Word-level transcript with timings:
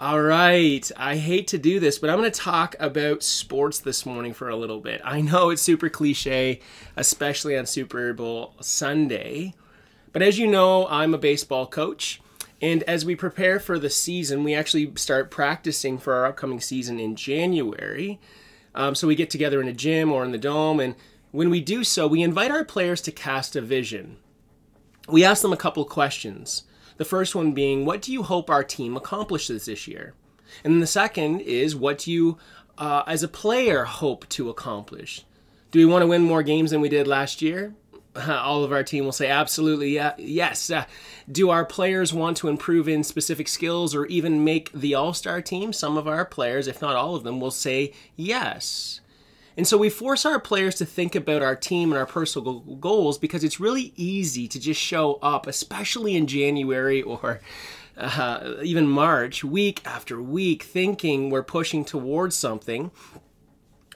All 0.00 0.22
right. 0.22 0.90
I 0.96 1.16
hate 1.18 1.46
to 1.48 1.58
do 1.58 1.78
this, 1.78 1.98
but 1.98 2.08
I'm 2.08 2.16
going 2.16 2.32
to 2.32 2.40
talk 2.40 2.74
about 2.80 3.22
sports 3.22 3.80
this 3.80 4.06
morning 4.06 4.32
for 4.32 4.48
a 4.48 4.56
little 4.56 4.80
bit. 4.80 5.02
I 5.04 5.20
know 5.20 5.50
it's 5.50 5.60
super 5.60 5.90
cliche, 5.90 6.60
especially 6.96 7.54
on 7.58 7.66
Super 7.66 8.14
Bowl 8.14 8.54
Sunday. 8.62 9.52
But 10.14 10.22
as 10.22 10.38
you 10.38 10.46
know, 10.46 10.88
I'm 10.88 11.12
a 11.12 11.18
baseball 11.18 11.66
coach. 11.66 12.22
And 12.62 12.82
as 12.84 13.04
we 13.04 13.14
prepare 13.14 13.60
for 13.60 13.78
the 13.78 13.90
season, 13.90 14.42
we 14.42 14.54
actually 14.54 14.90
start 14.96 15.30
practicing 15.30 15.98
for 15.98 16.14
our 16.14 16.24
upcoming 16.24 16.60
season 16.60 16.98
in 16.98 17.14
January. 17.14 18.18
Um, 18.74 18.94
so 18.94 19.06
we 19.06 19.14
get 19.14 19.28
together 19.28 19.60
in 19.60 19.68
a 19.68 19.74
gym 19.74 20.10
or 20.12 20.24
in 20.24 20.32
the 20.32 20.38
dome. 20.38 20.80
And 20.80 20.94
when 21.30 21.50
we 21.50 21.60
do 21.60 21.84
so, 21.84 22.06
we 22.06 22.22
invite 22.22 22.50
our 22.50 22.64
players 22.64 23.02
to 23.02 23.12
cast 23.12 23.54
a 23.54 23.60
vision. 23.60 24.16
We 25.10 25.26
ask 25.26 25.42
them 25.42 25.52
a 25.52 25.58
couple 25.58 25.84
questions. 25.84 26.62
The 27.00 27.06
first 27.06 27.34
one 27.34 27.52
being, 27.52 27.86
what 27.86 28.02
do 28.02 28.12
you 28.12 28.22
hope 28.22 28.50
our 28.50 28.62
team 28.62 28.94
accomplishes 28.94 29.64
this 29.64 29.88
year? 29.88 30.12
And 30.62 30.74
then 30.74 30.80
the 30.80 30.86
second 30.86 31.40
is, 31.40 31.74
what 31.74 32.00
do 32.00 32.12
you, 32.12 32.36
uh, 32.76 33.04
as 33.06 33.22
a 33.22 33.28
player, 33.28 33.86
hope 33.86 34.28
to 34.28 34.50
accomplish? 34.50 35.24
Do 35.70 35.78
we 35.78 35.90
want 35.90 36.02
to 36.02 36.06
win 36.06 36.24
more 36.24 36.42
games 36.42 36.72
than 36.72 36.82
we 36.82 36.90
did 36.90 37.06
last 37.06 37.40
year? 37.40 37.74
All 38.28 38.64
of 38.64 38.70
our 38.70 38.84
team 38.84 39.06
will 39.06 39.12
say, 39.12 39.28
absolutely, 39.28 39.94
yeah, 39.94 40.12
yes. 40.18 40.68
Uh, 40.68 40.84
do 41.32 41.48
our 41.48 41.64
players 41.64 42.12
want 42.12 42.36
to 42.36 42.48
improve 42.48 42.86
in 42.86 43.02
specific 43.02 43.48
skills 43.48 43.94
or 43.94 44.04
even 44.04 44.44
make 44.44 44.70
the 44.72 44.94
all 44.94 45.14
star 45.14 45.40
team? 45.40 45.72
Some 45.72 45.96
of 45.96 46.06
our 46.06 46.26
players, 46.26 46.66
if 46.66 46.82
not 46.82 46.96
all 46.96 47.16
of 47.16 47.22
them, 47.22 47.40
will 47.40 47.50
say 47.50 47.94
yes. 48.14 49.00
And 49.56 49.66
so 49.66 49.76
we 49.76 49.90
force 49.90 50.24
our 50.24 50.38
players 50.38 50.76
to 50.76 50.86
think 50.86 51.14
about 51.14 51.42
our 51.42 51.56
team 51.56 51.90
and 51.90 51.98
our 51.98 52.06
personal 52.06 52.60
goals 52.60 53.18
because 53.18 53.44
it's 53.44 53.60
really 53.60 53.92
easy 53.96 54.48
to 54.48 54.60
just 54.60 54.80
show 54.80 55.14
up, 55.22 55.46
especially 55.46 56.16
in 56.16 56.26
January 56.26 57.02
or 57.02 57.40
uh, 57.96 58.54
even 58.62 58.88
March, 58.88 59.44
week 59.44 59.82
after 59.84 60.20
week, 60.20 60.62
thinking 60.62 61.30
we're 61.30 61.42
pushing 61.42 61.84
towards 61.84 62.36
something, 62.36 62.90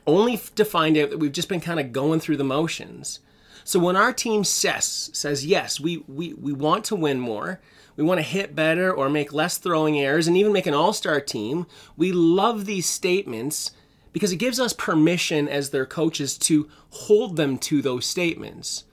only 0.07 0.37
to 0.37 0.65
find 0.65 0.97
out 0.99 1.11
that 1.11 1.19
we've 1.19 1.33
just 1.33 1.49
been 1.49 1.61
kind 1.61 1.81
of 1.81 1.93
going 1.93 2.21
through 2.21 2.37
the 2.37 2.45
motions. 2.45 3.21
So 3.65 3.79
when 3.79 3.97
our 3.97 4.13
team 4.13 4.45
says 4.45 5.11
says 5.15 5.47
yes, 5.47 5.81
we 5.81 6.05
we, 6.07 6.35
we 6.35 6.53
want 6.53 6.85
to 6.87 6.97
win 6.97 7.19
more, 7.19 7.61
we 7.97 8.05
want 8.05 8.19
to 8.19 8.23
hit 8.23 8.55
better 8.55 8.93
or 8.93 9.09
make 9.09 9.33
less 9.33 9.57
throwing 9.57 9.99
errors, 9.99 10.27
and 10.27 10.37
even 10.37 10.53
make 10.53 10.67
an 10.67 10.75
all-star 10.75 11.21
team. 11.23 11.67
We 11.97 12.13
love 12.13 12.67
these 12.67 12.87
statements 12.87 13.71
because 14.15 14.33
it 14.33 14.37
gives 14.37 14.61
us 14.61 14.73
permission 14.73 15.49
as 15.49 15.69
their 15.69 15.85
coaches 15.85 16.39
to 16.39 16.69
hold 16.91 17.37
them 17.37 17.59
to 17.59 17.83
those 17.83 18.07
statements. 18.07 18.85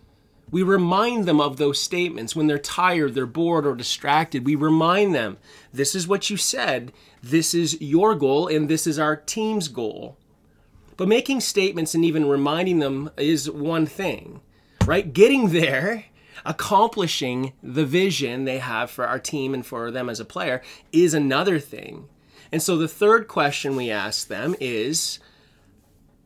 We 0.49 0.63
remind 0.63 1.25
them 1.25 1.39
of 1.39 1.55
those 1.55 1.79
statements 1.79 2.35
when 2.35 2.47
they're 2.47 2.57
tired, 2.57 3.13
they're 3.13 3.27
bored, 3.27 3.65
or 3.65 3.75
distracted. 3.75 4.45
We 4.45 4.55
remind 4.55 5.15
them 5.15 5.37
this 5.71 5.95
is 5.95 6.07
what 6.07 6.29
you 6.29 6.37
said, 6.37 6.91
this 7.21 7.53
is 7.53 7.79
your 7.79 8.15
goal, 8.15 8.47
and 8.47 8.67
this 8.67 8.85
is 8.87 8.99
our 8.99 9.15
team's 9.15 9.69
goal. 9.69 10.17
But 10.97 11.07
making 11.07 11.39
statements 11.41 11.93
and 11.93 12.03
even 12.03 12.27
reminding 12.27 12.79
them 12.79 13.11
is 13.15 13.49
one 13.49 13.85
thing, 13.85 14.41
right? 14.85 15.13
Getting 15.13 15.49
there, 15.49 16.05
accomplishing 16.45 17.53
the 17.61 17.85
vision 17.85 18.45
they 18.45 18.57
have 18.57 18.89
for 18.89 19.05
our 19.05 19.19
team 19.19 19.53
and 19.53 19.63
for 19.63 19.91
them 19.91 20.09
as 20.09 20.19
a 20.19 20.25
player 20.25 20.63
is 20.91 21.13
another 21.13 21.59
thing. 21.59 22.09
And 22.51 22.61
so 22.61 22.77
the 22.77 22.87
third 22.87 23.27
question 23.27 23.75
we 23.75 23.89
ask 23.89 24.27
them 24.27 24.55
is 24.59 25.19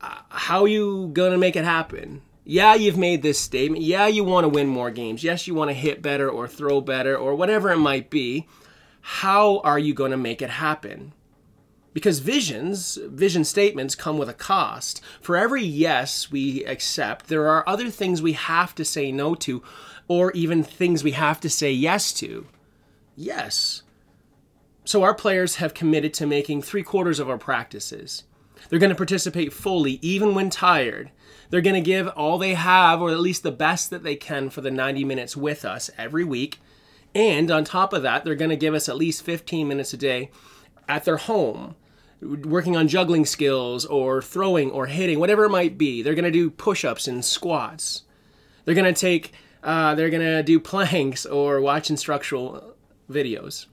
uh, 0.01 0.21
how 0.29 0.63
are 0.63 0.67
you 0.67 1.09
going 1.13 1.31
to 1.31 1.37
make 1.37 1.55
it 1.55 1.65
happen? 1.65 2.21
Yeah, 2.43 2.75
you've 2.75 2.97
made 2.97 3.23
this 3.23 3.39
statement. 3.39 3.83
Yeah, 3.83 4.07
you 4.07 4.23
want 4.23 4.43
to 4.43 4.49
win 4.49 4.67
more 4.67 4.91
games. 4.91 5.23
Yes, 5.23 5.47
you 5.47 5.55
want 5.55 5.69
to 5.69 5.73
hit 5.73 6.01
better 6.01 6.29
or 6.29 6.47
throw 6.47 6.79
better 6.79 7.17
or 7.17 7.35
whatever 7.35 7.71
it 7.71 7.77
might 7.77 8.09
be. 8.09 8.47
How 9.01 9.59
are 9.59 9.79
you 9.79 9.93
going 9.93 10.11
to 10.11 10.17
make 10.17 10.41
it 10.41 10.51
happen? 10.51 11.13
Because 11.93 12.19
visions, 12.19 12.99
vision 13.03 13.45
statements 13.45 13.95
come 13.95 14.17
with 14.17 14.29
a 14.29 14.33
cost. 14.33 15.01
For 15.21 15.37
every 15.37 15.63
yes 15.63 16.31
we 16.31 16.63
accept, 16.65 17.27
there 17.27 17.47
are 17.47 17.63
other 17.67 17.89
things 17.89 18.21
we 18.21 18.33
have 18.33 18.75
to 18.75 18.85
say 18.85 19.11
no 19.11 19.33
to, 19.35 19.63
or 20.07 20.31
even 20.33 20.63
things 20.63 21.03
we 21.03 21.11
have 21.11 21.39
to 21.39 21.49
say 21.49 21.71
yes 21.71 22.13
to. 22.13 22.47
Yes, 23.15 23.81
so 24.85 25.01
our 25.01 25.15
players 25.15 25.55
have 25.55 25.73
committed 25.73 26.13
to 26.13 26.27
making 26.27 26.61
three 26.61 26.83
quarters 26.83 27.19
of 27.19 27.27
our 27.27 27.39
practices. 27.39 28.23
They're 28.69 28.79
going 28.79 28.91
to 28.91 28.95
participate 28.95 29.51
fully, 29.51 29.93
even 30.03 30.35
when 30.35 30.51
tired. 30.51 31.11
They're 31.49 31.61
going 31.61 31.75
to 31.75 31.81
give 31.81 32.07
all 32.09 32.37
they 32.37 32.53
have, 32.53 33.01
or 33.01 33.09
at 33.09 33.19
least 33.19 33.41
the 33.41 33.51
best 33.51 33.89
that 33.89 34.03
they 34.03 34.15
can, 34.15 34.51
for 34.51 34.61
the 34.61 34.71
90 34.71 35.03
minutes 35.03 35.35
with 35.35 35.65
us 35.65 35.89
every 35.97 36.23
week. 36.23 36.59
And 37.15 37.49
on 37.49 37.63
top 37.63 37.93
of 37.93 38.03
that, 38.03 38.23
they're 38.23 38.35
going 38.35 38.49
to 38.49 38.55
give 38.55 38.75
us 38.75 38.87
at 38.87 38.95
least 38.95 39.23
15 39.23 39.67
minutes 39.67 39.93
a 39.93 39.97
day 39.97 40.29
at 40.87 41.03
their 41.03 41.17
home, 41.17 41.75
working 42.21 42.77
on 42.77 42.87
juggling 42.87 43.25
skills 43.25 43.85
or 43.85 44.21
throwing 44.21 44.69
or 44.69 44.85
hitting, 44.85 45.19
whatever 45.19 45.45
it 45.45 45.49
might 45.49 45.79
be. 45.79 46.03
They're 46.03 46.13
going 46.13 46.25
to 46.25 46.31
do 46.31 46.51
push 46.51 46.85
ups 46.85 47.07
and 47.07 47.25
squats. 47.25 48.03
They're 48.65 48.75
going 48.75 48.93
to 48.93 48.99
take, 48.99 49.31
uh, 49.63 49.95
they're 49.95 50.09
going 50.11 50.21
to 50.21 50.43
do 50.43 50.59
planks 50.59 51.25
or 51.25 51.59
watch 51.59 51.89
instructional 51.89 52.75
videos 53.09 53.65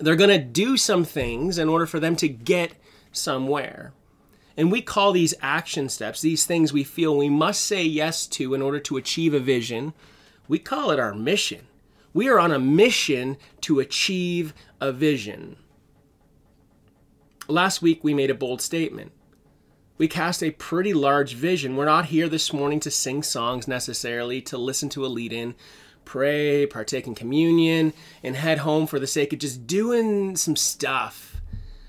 they're 0.00 0.16
going 0.16 0.30
to 0.30 0.38
do 0.38 0.76
some 0.76 1.04
things 1.04 1.58
in 1.58 1.68
order 1.68 1.86
for 1.86 2.00
them 2.00 2.16
to 2.16 2.28
get 2.28 2.72
somewhere. 3.12 3.92
And 4.56 4.70
we 4.70 4.82
call 4.82 5.12
these 5.12 5.34
action 5.40 5.88
steps, 5.88 6.20
these 6.20 6.44
things 6.44 6.72
we 6.72 6.84
feel 6.84 7.16
we 7.16 7.28
must 7.28 7.64
say 7.64 7.82
yes 7.82 8.26
to 8.28 8.54
in 8.54 8.62
order 8.62 8.80
to 8.80 8.96
achieve 8.96 9.32
a 9.32 9.40
vision, 9.40 9.94
we 10.48 10.58
call 10.58 10.90
it 10.90 10.98
our 10.98 11.14
mission. 11.14 11.66
We 12.12 12.28
are 12.28 12.38
on 12.38 12.52
a 12.52 12.58
mission 12.58 13.38
to 13.62 13.80
achieve 13.80 14.52
a 14.80 14.92
vision. 14.92 15.56
Last 17.48 17.80
week, 17.80 18.04
we 18.04 18.12
made 18.12 18.30
a 18.30 18.34
bold 18.34 18.60
statement. 18.60 19.12
We 19.96 20.08
cast 20.08 20.42
a 20.42 20.50
pretty 20.50 20.92
large 20.92 21.34
vision. 21.34 21.76
We're 21.76 21.84
not 21.86 22.06
here 22.06 22.28
this 22.28 22.52
morning 22.52 22.80
to 22.80 22.90
sing 22.90 23.22
songs 23.22 23.66
necessarily, 23.66 24.42
to 24.42 24.58
listen 24.58 24.88
to 24.90 25.06
a 25.06 25.08
lead 25.08 25.32
in 25.32 25.54
pray, 26.04 26.66
partake 26.66 27.06
in 27.06 27.14
communion, 27.14 27.92
and 28.22 28.36
head 28.36 28.58
home 28.58 28.86
for 28.86 28.98
the 28.98 29.06
sake 29.06 29.32
of 29.32 29.38
just 29.38 29.66
doing 29.66 30.36
some 30.36 30.56
stuff. 30.56 31.40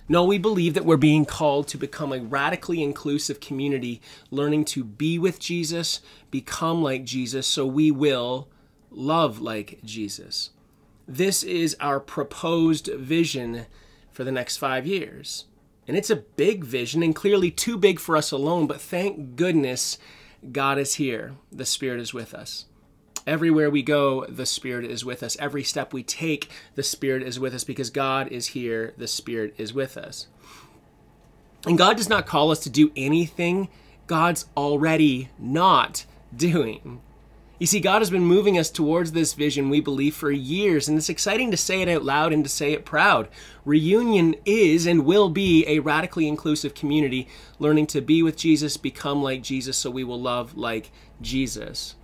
No, 0.10 0.26
we 0.26 0.38
believe 0.38 0.74
that 0.74 0.86
we're 0.86 0.98
being 0.98 1.26
called 1.26 1.68
to 1.70 1.78
become 1.78 2.12
a 2.12 2.20
radically 2.20 2.84
inclusive 2.84 3.40
community, 3.40 4.02
learning 4.32 4.66
to 4.66 4.84
be 4.84 5.18
with 5.18 5.40
Jesus, 5.40 6.02
become 6.30 6.82
like 6.82 7.06
Jesus, 7.06 7.48
so 7.48 7.66
we 7.66 7.90
will 7.90 8.50
love 8.92 9.40
like 9.40 9.80
Jesus. 9.84 10.50
This 11.08 11.42
is 11.44 11.76
our 11.80 12.00
proposed 12.00 12.88
vision 12.88 13.66
for 14.12 14.24
the 14.24 14.32
next 14.32 14.58
five 14.58 14.86
years. 14.86 15.46
And 15.88 15.98
it's 15.98 16.10
a 16.10 16.18
big 16.18 16.64
vision 16.64 17.04
and 17.04 17.16
clearly 17.16 17.52
too 17.52 17.78
big 17.78 18.00
for 18.00 18.16
us 18.16 18.32
alone, 18.32 18.68
but 18.68 18.80
thank 18.80 19.36
goodness 19.36 19.98
God 20.52 20.78
is 20.78 20.96
here. 20.96 21.36
The 21.52 21.66
Spirit 21.66 22.00
is 22.00 22.14
with 22.14 22.34
us. 22.34 22.66
Everywhere 23.26 23.70
we 23.70 23.84
go, 23.84 24.26
the 24.26 24.46
Spirit 24.46 24.86
is 24.86 25.06
with 25.06 25.24
us. 25.24 25.38
Every 25.40 25.64
step 25.64 25.94
we 25.94 26.04
take, 26.04 26.50
the 26.76 26.84
Spirit 26.84 27.24
is 27.24 27.40
with 27.40 27.54
us 27.54 27.64
because 27.64 27.90
God 27.90 28.28
is 28.28 28.48
here, 28.48 28.94
the 28.98 29.08
Spirit 29.08 29.54
is 29.58 29.74
with 29.74 29.96
us. 29.96 30.28
And 31.66 31.78
God 31.78 31.96
does 31.96 32.10
not 32.10 32.26
call 32.26 32.52
us 32.52 32.60
to 32.60 32.70
do 32.70 32.92
anything 32.98 33.70
God's 34.08 34.46
already 34.58 35.30
not 35.40 36.06
doing. 36.36 37.02
You 37.60 37.68
see, 37.68 37.80
God 37.80 38.00
has 38.00 38.10
been 38.10 38.26
moving 38.26 38.58
us 38.58 38.70
towards 38.70 39.14
this 39.14 39.34
vision, 39.34 39.70
we 39.70 39.80
believe, 39.80 40.16
for 40.16 40.30
years, 40.30 40.90
and 40.90 40.98
it's 40.98 41.08
exciting 41.08 41.52
to 41.52 41.58
say 41.58 41.82
it 41.82 41.88
out 41.88 42.04
loud 42.04 42.34
and 42.34 42.44
to 42.44 42.50
say 42.50 42.74
it 42.74 42.84
proud. 42.84 43.30
Reunion 43.64 44.36
is 44.44 44.86
and 44.86 45.06
will 45.06 45.30
be 45.30 45.66
a 45.68 45.80
radically 45.80 46.28
inclusive 46.28 46.76
community, 46.76 47.28
learning 47.60 47.88
to 47.88 48.02
be 48.02 48.22
with 48.22 48.36
Jesus, 48.36 48.76
become 48.76 49.24
like 49.24 49.42
Jesus, 49.42 49.78
so 49.78 49.90
we 49.90 50.04
will 50.04 50.20
love 50.20 50.58
like 50.58 50.92
Jesus. 51.22 51.96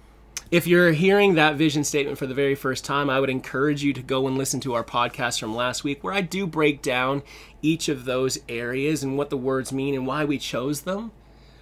If 0.51 0.65
you're 0.65 0.93
hearing 0.93 1.35
that 1.35 1.57
vision 1.57 1.83
statement 1.83 2.17
for 2.17 2.25
the 2.25 2.33
very 2.33 2.55
first 2.55 2.83
time, 2.83 3.07
I 3.07 3.19
would 3.19 3.29
encourage 3.29 3.83
you 3.83 3.93
to 3.93 4.01
go 4.01 4.25
and 4.25 4.35
listen 4.35 4.59
to 4.61 4.73
our 4.73 4.83
podcast 4.83 5.39
from 5.39 5.55
last 5.55 5.83
week 5.83 6.03
where 6.03 6.13
I 6.13 6.21
do 6.21 6.47
break 6.47 6.81
down 6.81 7.21
each 7.61 7.87
of 7.87 8.05
those 8.05 8.39
areas 8.49 9.03
and 9.03 9.15
what 9.15 9.29
the 9.29 9.37
words 9.37 9.71
mean 9.71 9.93
and 9.93 10.07
why 10.07 10.25
we 10.25 10.39
chose 10.39 10.81
them. 10.81 11.11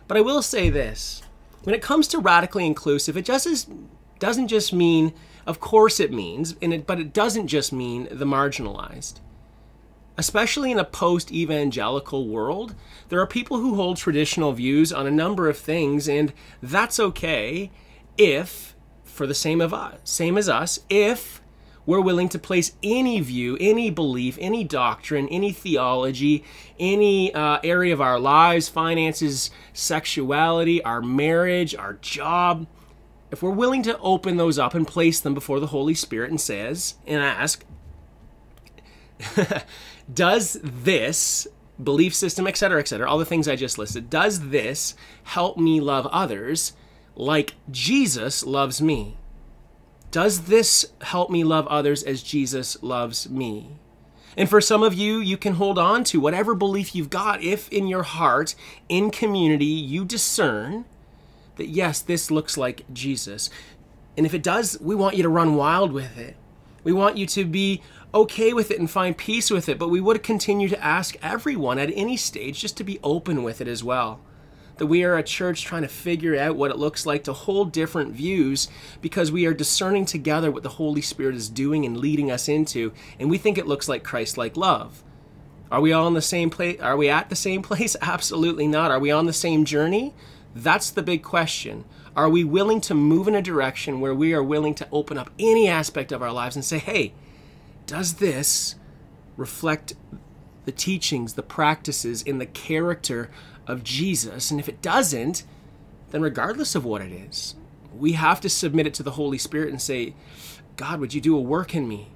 But 0.07 0.16
I 0.16 0.22
will 0.22 0.42
say 0.42 0.69
this 0.69 1.22
when 1.63 1.75
it 1.75 1.81
comes 1.81 2.07
to 2.07 2.19
radically 2.19 2.66
inclusive, 2.66 3.18
it 3.18 3.25
just 3.25 3.69
doesn't 4.19 4.48
just 4.48 4.72
mean, 4.72 5.13
of 5.45 5.60
course 5.60 6.00
it 6.00 6.13
means, 6.13 6.56
it, 6.62 6.88
but 6.88 7.01
it 7.01 7.12
doesn't 7.12 7.48
just 7.48 7.74
mean 7.74 8.07
the 8.10 8.24
marginalized. 8.24 9.16
Especially 10.18 10.72
in 10.72 10.80
a 10.80 10.86
post 10.86 11.30
evangelical 11.30 12.25
world, 12.25 12.74
there 13.10 13.19
are 13.19 13.28
people 13.28 13.57
who 13.57 13.75
hold 13.75 13.98
traditional 13.98 14.54
views 14.54 14.94
on 14.94 15.06
a 15.06 15.12
number 15.12 15.50
of 15.50 15.57
things, 15.57 16.07
and 16.07 16.31
that's 16.63 17.01
okay 17.01 17.69
if 18.18 18.77
for 19.18 19.28
the 19.28 19.34
same 19.34 19.60
of 19.60 19.74
us, 19.74 20.00
same 20.04 20.38
as 20.38 20.48
us, 20.48 20.80
if 20.90 21.42
we're 21.86 22.02
willing 22.02 22.30
to 22.30 22.40
place 22.40 22.74
any 22.84 23.19
view, 23.22 23.58
any 23.60 23.90
belief, 23.90 24.38
any 24.40 24.64
doctrine, 24.64 25.28
any 25.30 25.52
theology, 25.52 26.44
any 26.80 27.34
uh, 27.34 27.60
area 27.64 27.94
of 27.94 28.02
our 28.02 28.19
lives, 28.19 28.69
finances, 28.69 29.50
sexuality, 29.74 30.84
our 30.84 31.02
marriage, 31.02 31.74
our 31.74 31.94
job, 31.94 32.68
if 33.31 33.42
we're 33.42 33.52
willing 33.52 33.84
to 33.84 33.98
open 34.00 34.38
those 34.38 34.60
up 34.60 34.74
and 34.74 34.88
place 34.88 35.19
them 35.19 35.34
before 35.34 35.60
the 35.60 35.68
Holy 35.68 35.94
Spirit 35.94 36.30
and 36.30 36.40
says 36.40 36.96
and 37.06 37.22
ask, 37.22 37.66
Does 40.14 40.60
this 40.62 41.48
belief 41.81 42.14
system, 42.14 42.48
etc., 42.48 42.80
etc., 42.80 43.10
all 43.10 43.18
the 43.18 43.25
things 43.25 43.48
I 43.48 43.56
just 43.56 43.78
listed, 43.78 44.10
does 44.10 44.50
this 44.50 44.96
help 45.24 45.58
me 45.58 45.80
love 45.80 46.08
others 46.08 46.74
like 47.18 47.56
Jesus 47.69 48.46
loves 48.46 48.81
me? 48.81 49.18
Does 50.12 50.46
this 50.46 50.86
help 51.02 51.30
me 51.30 51.44
love 51.44 51.68
others 51.68 52.04
as 52.04 52.24
Jesus 52.24 52.81
loves 52.81 53.30
me? 53.30 53.72
And 54.38 54.48
for 54.48 54.62
some 54.62 54.84
of 54.84 54.94
you, 54.94 55.18
you 55.18 55.36
can 55.36 55.56
hold 55.56 55.80
on 55.80 56.04
to 56.06 56.22
whatever 56.22 56.54
belief 56.54 56.96
you've 56.96 57.10
got 57.10 57.42
if 57.42 57.68
in 57.69 57.88
your 57.88 58.04
heart, 58.04 58.54
in 58.88 59.10
community, 59.10 59.66
you 59.66 60.06
discern 60.06 60.86
that 61.56 61.68
yes, 61.68 62.00
this 62.00 62.30
looks 62.30 62.56
like 62.56 62.86
Jesus. 62.94 63.50
And 64.16 64.25
if 64.25 64.36
it 64.36 64.44
does, 64.44 64.78
we 64.80 64.94
want 64.94 65.18
you 65.18 65.24
to 65.24 65.30
run 65.30 65.56
wild 65.56 65.92
with 65.92 66.18
it. 66.18 66.36
We 66.84 66.94
want 66.94 67.18
you 67.18 67.25
to 67.25 67.46
be 67.46 67.81
okay 68.14 68.54
with 68.54 68.69
it 68.69 68.80
and 68.80 68.90
find 68.90 69.18
peace 69.18 69.50
with 69.50 69.68
it, 69.68 69.80
but 69.80 69.90
we 69.90 70.00
would 70.00 70.22
continue 70.22 70.69
to 70.69 70.84
ask 70.84 71.18
everyone 71.22 71.80
at 71.80 71.92
any 71.96 72.16
stage 72.16 72.62
just 72.62 72.78
to 72.78 72.84
be 72.84 73.00
open 73.04 73.44
with 73.44 73.60
it 73.60 73.68
as 73.68 73.84
well. 73.84 74.22
That 74.78 74.88
we 74.88 75.04
are 75.04 75.18
a 75.18 75.24
church 75.24 75.64
trying 75.64 75.82
to 75.82 75.88
figure 75.88 76.38
out 76.38 76.56
what 76.56 76.72
it 76.72 76.78
looks 76.78 77.06
like 77.06 77.24
to 77.24 77.34
hold 77.34 77.72
different 77.72 78.14
views 78.14 78.68
because 79.02 79.32
we 79.32 79.46
are 79.46 79.54
discerning 79.54 80.06
together 80.06 80.52
what 80.52 80.64
the 80.64 80.70
Holy 80.70 81.02
Spirit 81.02 81.36
is 81.36 81.50
doing 81.50 81.86
and 81.86 81.98
leading 81.98 82.30
us 82.30 82.48
into, 82.48 82.94
and 83.20 83.30
we 83.30 83.38
think 83.38 83.58
it 83.58 83.68
looks 83.68 83.90
like 83.90 84.04
Christ 84.04 84.38
like 84.38 84.56
love. 84.56 85.04
Are 85.72 85.82
we 85.82 85.92
all 85.92 86.08
in 86.08 86.14
the 86.14 86.22
same 86.22 86.50
place? 86.50 86.80
Are 86.80 86.96
we 86.96 87.10
at 87.10 87.30
the 87.30 87.36
same 87.36 87.62
place? 87.64 87.96
Absolutely 88.02 88.68
not. 88.68 88.92
Are 88.92 89.00
we 89.00 89.12
on 89.12 89.26
the 89.26 89.34
same 89.34 89.66
journey? 89.66 90.14
That's 90.56 90.90
the 90.90 91.04
big 91.04 91.24
question. 91.24 91.86
Are 92.16 92.30
we 92.30 92.44
willing 92.44 92.82
to 92.82 92.96
move 92.96 93.28
in 93.28 93.36
a 93.36 93.42
direction 93.42 94.00
where 94.00 94.16
we 94.16 94.34
are 94.34 94.44
willing 94.44 94.74
to 94.76 94.88
open 94.92 95.18
up 95.18 95.30
any 95.38 95.68
aspect 95.68 96.12
of 96.12 96.22
our 96.24 96.32
lives 96.32 96.56
and 96.56 96.66
say, 96.66 96.80
hey, 96.80 97.14
does 97.86 98.16
this 98.16 98.76
reflect 99.36 99.94
the 100.66 100.72
teachings, 100.72 101.34
the 101.34 101.44
practices, 101.44 102.24
in 102.24 102.40
the 102.40 102.46
character 102.46 103.30
of 103.68 103.84
Jesus? 103.84 104.52
And 104.52 104.60
if 104.60 104.69
it 104.69 104.81
doesn't, 104.81 105.44
then 106.12 106.22
regardless 106.22 106.75
of 106.75 106.86
what 106.86 107.02
it 107.02 107.12
is, 107.12 107.56
we 107.96 108.14
have 108.14 108.42
to 108.42 108.50
submit 108.50 108.88
it 108.88 108.94
to 108.96 109.04
the 109.04 109.12
Holy 109.12 109.38
Spirit 109.38 109.69
and 109.69 109.81
say, 109.81 110.14
God, 110.75 111.00
would 111.00 111.14
you 111.14 111.22
do 111.22 111.36
a 111.36 111.42
work 111.42 111.75
in 111.75 111.88
me? 111.88 112.10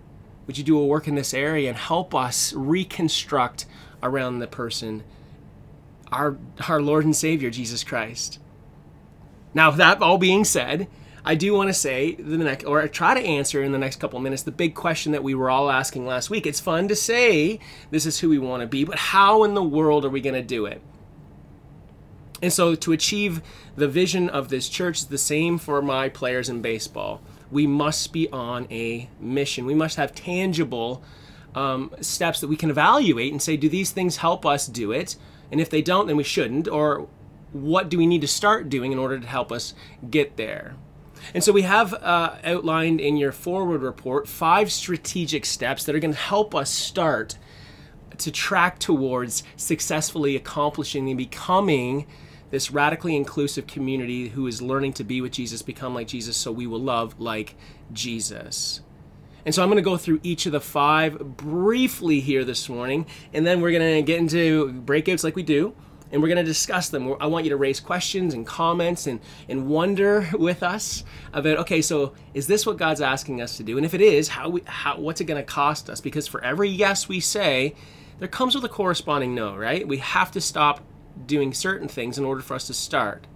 Would 0.48 0.58
you 0.58 0.64
do 0.64 0.80
a 0.80 0.86
work 0.86 1.08
in 1.08 1.16
this 1.16 1.34
area 1.34 1.70
and 1.70 1.78
help 1.78 2.14
us 2.14 2.54
reconstruct 2.54 3.66
around 4.04 4.40
the 4.40 4.48
person, 4.48 5.04
our, 6.12 6.38
our 6.68 6.82
Lord 6.82 7.06
and 7.06 7.16
Savior, 7.16 7.50
Jesus 7.50 7.84
Christ? 7.84 8.40
Now, 9.54 9.72
that 9.72 10.02
all 10.02 10.18
being 10.18 10.46
said, 10.46 10.88
I 11.24 11.36
do 11.36 11.54
want 11.54 11.70
to 11.70 11.74
say 11.74 12.16
the 12.16 12.38
next, 12.38 12.66
or 12.66 12.88
try 12.88 13.14
to 13.14 13.20
answer 13.20 13.62
in 13.62 13.72
the 13.72 13.78
next 13.78 14.00
couple 14.00 14.20
minutes, 14.20 14.44
the 14.44 14.52
big 14.52 14.74
question 14.74 15.12
that 15.12 15.24
we 15.24 15.36
were 15.36 15.50
all 15.50 15.70
asking 15.70 16.06
last 16.06 16.30
week. 16.30 16.48
It's 16.48 16.60
fun 16.60 16.88
to 16.88 16.96
say 16.96 17.60
this 17.92 18.06
is 18.06 18.20
who 18.20 18.30
we 18.30 18.40
want 18.40 18.62
to 18.62 18.68
be, 18.68 18.84
but 18.84 18.98
how 18.98 19.44
in 19.44 19.54
the 19.54 19.64
world 19.64 20.04
are 20.06 20.10
we 20.10 20.22
going 20.22 20.36
to 20.36 20.42
do 20.42 20.66
it? 20.66 20.82
And 22.42 22.52
so, 22.52 22.74
to 22.76 22.92
achieve 22.92 23.42
the 23.76 23.88
vision 23.88 24.30
of 24.30 24.50
this 24.50 24.68
church 24.68 25.00
is 25.00 25.06
the 25.06 25.18
same 25.18 25.58
for 25.58 25.82
my 25.82 26.10
players 26.10 26.50
in 26.50 26.62
baseball. 26.62 27.22
We 27.52 27.68
must 27.68 28.12
be 28.12 28.30
on 28.30 28.68
a 28.72 29.10
mission. 29.20 29.66
We 29.66 29.76
must 29.76 29.98
have 29.98 30.16
tangible 30.16 31.04
um, 31.54 31.92
steps 32.02 32.40
that 32.42 32.48
we 32.48 32.56
can 32.56 32.70
evaluate 32.70 33.32
and 33.32 33.42
say, 33.42 33.58
do 33.58 33.70
these 33.70 33.92
things 33.92 34.18
help 34.18 34.46
us 34.46 34.68
do 34.68 34.92
it? 34.92 35.18
And 35.52 35.60
if 35.60 35.70
they 35.70 35.82
don't, 35.82 36.08
then 36.08 36.18
we 36.18 36.24
shouldn't. 36.24 36.68
Or 36.68 37.08
what 37.52 37.90
do 37.90 37.98
we 37.98 38.08
need 38.08 38.22
to 38.22 38.28
start 38.28 38.70
doing 38.70 38.92
in 38.92 38.98
order 38.98 39.20
to 39.20 39.28
help 39.28 39.52
us 39.52 39.74
get 40.10 40.38
there? 40.38 40.76
And 41.34 41.44
so 41.44 41.52
we 41.52 41.62
have 41.64 41.94
uh, 41.94 42.38
outlined 42.44 43.00
in 43.00 43.18
your 43.18 43.32
forward 43.32 43.82
report 43.82 44.28
five 44.28 44.72
strategic 44.72 45.46
steps 45.46 45.84
that 45.84 45.96
are 45.96 46.00
going 46.00 46.14
to 46.14 46.20
help 46.20 46.56
us 46.56 46.72
start 46.72 47.38
to 48.18 48.32
track 48.32 48.80
towards 48.80 49.44
successfully 49.56 50.36
accomplishing 50.36 51.10
and 51.10 51.18
becoming 51.18 52.08
this 52.52 52.72
radically 52.72 53.16
inclusive 53.16 53.66
community 53.66 54.30
who 54.30 54.46
is 54.46 54.62
learning 54.62 54.94
to 54.94 55.04
be 55.04 55.22
with 55.22 55.32
Jesus, 55.32 55.62
become 55.62 55.96
like 55.96 56.08
Jesus, 56.08 56.38
so 56.38 56.52
we 56.52 56.68
will 56.68 56.80
love 56.80 57.20
like 57.20 57.56
Jesus. 57.92 58.82
And 59.46 59.56
so 59.56 59.64
I'm 59.64 59.70
going 59.70 59.78
to 59.78 59.82
go 59.82 59.98
through 59.98 60.20
each 60.22 60.46
of 60.46 60.52
the 60.52 60.62
five 60.62 61.18
briefly 61.38 62.20
here 62.20 62.44
this 62.44 62.70
morning, 62.70 63.08
and 63.34 63.48
then 63.48 63.62
we're 63.62 63.72
going 63.72 63.96
to 63.96 64.02
get 64.04 64.20
into 64.20 64.72
breakouts 64.86 65.24
like 65.24 65.36
we 65.36 65.44
do 65.44 65.74
and 66.12 66.22
we're 66.22 66.28
going 66.28 66.38
to 66.38 66.44
discuss 66.44 66.90
them. 66.90 67.16
I 67.20 67.28
want 67.28 67.46
you 67.46 67.50
to 67.52 67.58
raise 67.58 67.80
questions 67.80 68.34
and 68.34 68.46
comments 68.46 69.08
and, 69.08 69.20
and 69.48 69.68
wonder 69.68 70.30
with 70.34 70.64
us 70.64 71.04
about 71.34 71.58
okay, 71.60 71.82
so 71.82 72.14
is 72.34 72.48
this 72.48 72.66
what 72.66 72.78
God's 72.78 73.02
asking 73.02 73.42
us 73.42 73.58
to 73.58 73.64
do? 73.64 73.78
And 73.78 73.86
if 73.86 73.94
it 73.94 74.02
is, 74.02 74.30
how, 74.30 74.50
we, 74.50 74.62
how 74.66 75.00
what's 75.00 75.22
it 75.22 75.26
going 75.26 75.42
to 75.42 75.46
cost 75.46 75.90
us? 75.90 76.02
Because 76.02 76.28
for 76.28 76.44
every 76.44 76.70
yes 76.70 77.08
we 77.08 77.20
say, 77.20 77.76
there 78.20 78.28
comes 78.28 78.54
with 78.54 78.64
a 78.66 78.70
corresponding 78.70 79.34
no, 79.34 79.56
right? 79.56 79.88
We 79.88 79.98
have 79.98 80.32
to 80.32 80.42
stop 80.42 80.82
doing 81.26 81.54
certain 81.54 81.88
things 81.88 82.18
in 82.18 82.26
order 82.26 82.42
for 82.42 82.56
us 82.56 82.68
to 82.68 82.74
start. 82.74 83.28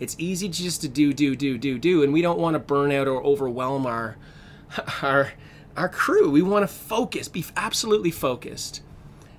It's 0.00 0.14
easy 0.18 0.48
just 0.48 0.80
to 0.82 0.88
do, 0.88 1.12
do, 1.12 1.34
do, 1.34 1.58
do, 1.58 1.78
do, 1.78 2.02
and 2.02 2.12
we 2.12 2.22
don't 2.22 2.38
want 2.38 2.54
to 2.54 2.60
burn 2.60 2.92
out 2.92 3.08
or 3.08 3.22
overwhelm 3.22 3.86
our 3.86 4.16
our 5.02 5.32
our 5.76 5.88
crew. 5.88 6.30
We 6.30 6.42
want 6.42 6.64
to 6.64 6.74
focus, 6.74 7.28
be 7.28 7.44
absolutely 7.56 8.10
focused. 8.10 8.82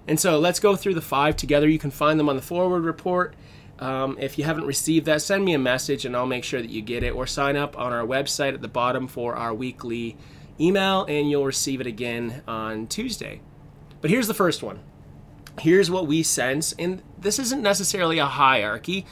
And 0.07 0.19
so 0.19 0.39
let's 0.39 0.59
go 0.59 0.75
through 0.75 0.95
the 0.95 1.01
five 1.01 1.35
together. 1.35 1.67
You 1.67 1.77
can 1.77 1.91
find 1.91 2.19
them 2.19 2.29
on 2.29 2.35
the 2.35 2.41
forward 2.41 2.81
report. 2.81 3.35
Um, 3.77 4.17
if 4.19 4.37
you 4.37 4.43
haven't 4.43 4.65
received 4.65 5.05
that, 5.05 5.21
send 5.21 5.45
me 5.45 5.53
a 5.53 5.59
message 5.59 6.03
and 6.03 6.15
I'll 6.15 6.25
make 6.25 6.43
sure 6.43 6.61
that 6.61 6.69
you 6.69 6.81
get 6.81 7.03
it, 7.03 7.11
or 7.11 7.27
sign 7.27 7.55
up 7.55 7.77
on 7.77 7.93
our 7.93 8.05
website 8.05 8.53
at 8.53 8.61
the 8.61 8.67
bottom 8.67 9.07
for 9.07 9.35
our 9.35 9.53
weekly 9.53 10.17
email, 10.59 11.05
and 11.05 11.29
you'll 11.29 11.45
receive 11.45 11.79
it 11.79 11.87
again 11.87 12.41
on 12.47 12.87
Tuesday. 12.87 13.39
But 14.01 14.09
here's 14.09 14.27
the 14.27 14.33
first 14.33 14.63
one. 14.63 14.79
Here's 15.59 15.91
what 15.91 16.07
we 16.07 16.23
sense, 16.23 16.73
and 16.79 17.01
this 17.17 17.39
isn't 17.39 17.61
necessarily 17.61 18.19
a 18.19 18.25
hierarchy. 18.25 19.05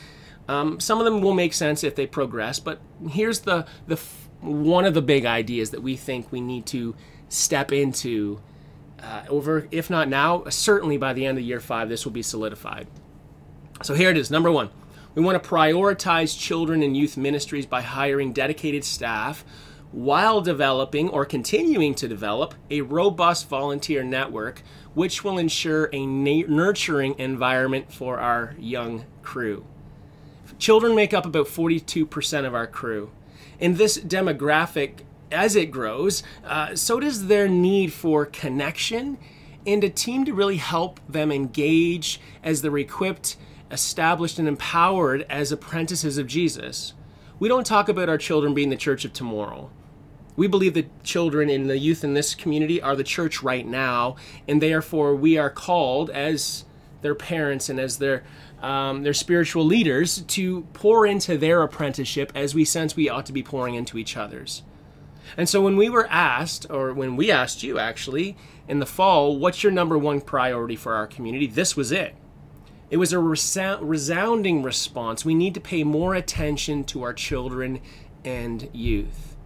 Um, 0.48 0.80
some 0.80 1.00
of 1.00 1.06
them 1.06 1.22
will 1.22 1.34
make 1.34 1.54
sense 1.54 1.84
if 1.84 1.96
they 1.96 2.08
progress, 2.08 2.60
but 2.60 2.80
here's 3.10 3.42
the 3.42 3.66
the 3.88 4.00
one 4.42 4.86
of 4.86 4.94
the 4.94 5.02
big 5.02 5.26
ideas 5.26 5.72
that 5.72 5.82
we 5.82 5.96
think 5.96 6.32
we 6.32 6.42
need 6.42 6.66
to 6.68 6.96
step 7.28 7.72
into 7.72 8.40
uh, 9.02 9.24
over, 9.30 9.68
if 9.72 9.90
not 9.90 10.08
now, 10.08 10.44
certainly 10.50 10.98
by 10.98 11.14
the 11.14 11.26
end 11.26 11.38
of 11.38 11.44
year 11.44 11.60
five, 11.60 11.90
this 11.90 12.06
will 12.06 12.12
be 12.12 12.22
solidified. 12.22 12.88
So 13.84 13.94
here 13.94 14.10
it 14.10 14.18
is. 14.18 14.32
Number 14.32 14.52
one, 14.52 14.70
we 15.16 15.22
want 15.22 15.42
to 15.42 15.50
prioritize 15.50 16.38
children 16.38 16.82
and 16.84 16.96
youth 16.96 17.18
ministries 17.18 17.66
by 17.66 17.82
hiring 17.82 18.34
dedicated 18.34 18.84
staff 18.84 19.44
while 19.92 20.42
developing 20.42 21.10
or 21.10 21.26
continuing 21.26 21.96
to 21.96 22.08
develop 22.08 22.54
a 22.70 22.82
robust 22.82 23.48
volunteer 23.48 24.04
network 24.04 24.62
which 24.94 25.24
will 25.24 25.38
ensure 25.38 25.90
a 25.94 26.06
nurturing 26.06 27.16
environment 27.18 27.92
for 27.92 28.20
our 28.20 28.56
young 28.60 29.06
crew. 29.22 29.66
Children 30.60 30.96
make 30.96 31.14
up 31.14 31.26
about 31.26 31.48
42% 31.48 32.46
of 32.46 32.56
our 32.56 32.68
crew. 32.68 33.12
In 33.60 33.76
this 33.76 33.98
demographic, 33.98 35.00
as 35.32 35.56
it 35.56 35.72
grows, 35.72 36.24
uh, 36.46 36.76
so 36.76 37.00
does 37.00 37.28
their 37.28 37.48
need 37.48 37.94
for 37.94 38.26
connection 38.26 39.18
and 39.66 39.84
a 39.84 39.90
team 39.90 40.26
to 40.26 40.34
really 40.34 40.58
help 40.58 41.00
them 41.08 41.32
engage 41.32 42.20
as 42.44 42.62
they're 42.62 42.78
equipped, 42.78 43.36
established, 43.70 44.40
and 44.40 44.48
empowered 44.48 45.26
as 45.30 45.52
apprentices 45.52 46.18
of 46.18 46.26
Jesus. 46.26 46.94
We 47.38 47.50
don't 47.50 47.66
talk 47.66 47.90
about 47.90 48.10
our 48.10 48.18
children 48.18 48.54
being 48.54 48.70
the 48.70 48.78
church 48.78 49.06
of 49.06 49.14
tomorrow. 49.14 49.70
We 50.38 50.48
believe 50.48 50.76
that 50.76 51.04
children 51.04 51.50
and 51.50 51.70
the 51.70 51.78
youth 51.78 52.04
in 52.06 52.14
this 52.14 52.34
community 52.34 52.82
are 52.82 52.96
the 52.96 53.04
church 53.04 53.44
right 53.44 53.68
now, 53.68 54.16
and 54.48 54.62
therefore 54.62 55.16
we 55.16 55.38
are 55.38 55.50
called 55.50 56.10
as 56.12 56.64
their 57.02 57.16
parents 57.16 57.68
and 57.68 57.80
as 57.80 57.98
their 57.98 58.24
um, 58.62 59.04
their 59.04 59.14
spiritual 59.14 59.66
leaders 59.66 60.22
to 60.22 60.62
pour 60.74 61.06
into 61.06 61.38
their 61.38 61.62
apprenticeship 61.62 62.32
as 62.34 62.56
we 62.56 62.66
sense 62.66 62.96
we 62.96 63.10
ought 63.10 63.26
to 63.28 63.34
be 63.34 63.44
pouring 63.44 63.76
into 63.76 63.98
each 63.98 64.18
other's. 64.18 64.64
And 65.36 65.48
so 65.48 65.62
when 65.62 65.78
we 65.78 65.90
were 65.90 66.08
asked, 66.08 66.66
or 66.70 66.94
when 66.94 67.16
we 67.16 67.32
asked 67.32 67.62
you 67.62 67.78
actually 67.78 68.36
in 68.68 68.80
the 68.80 68.86
fall, 68.86 69.38
what's 69.38 69.62
your 69.62 69.72
number 69.72 69.98
one 69.98 70.22
priority 70.22 70.76
for 70.76 70.96
our 70.96 71.06
community? 71.06 71.46
This 71.46 71.76
was 71.76 71.92
it. 71.92 72.16
It 72.90 72.98
was 72.98 73.14
a 73.14 73.20
resounding 73.20 74.64
response. 74.64 75.26
We 75.26 75.36
need 75.36 75.54
to 75.54 75.60
pay 75.60 75.84
more 75.84 76.16
attention 76.16 76.84
to 76.86 77.04
our 77.04 77.14
children 77.14 77.82
and 78.24 78.70
youth. 78.74 79.37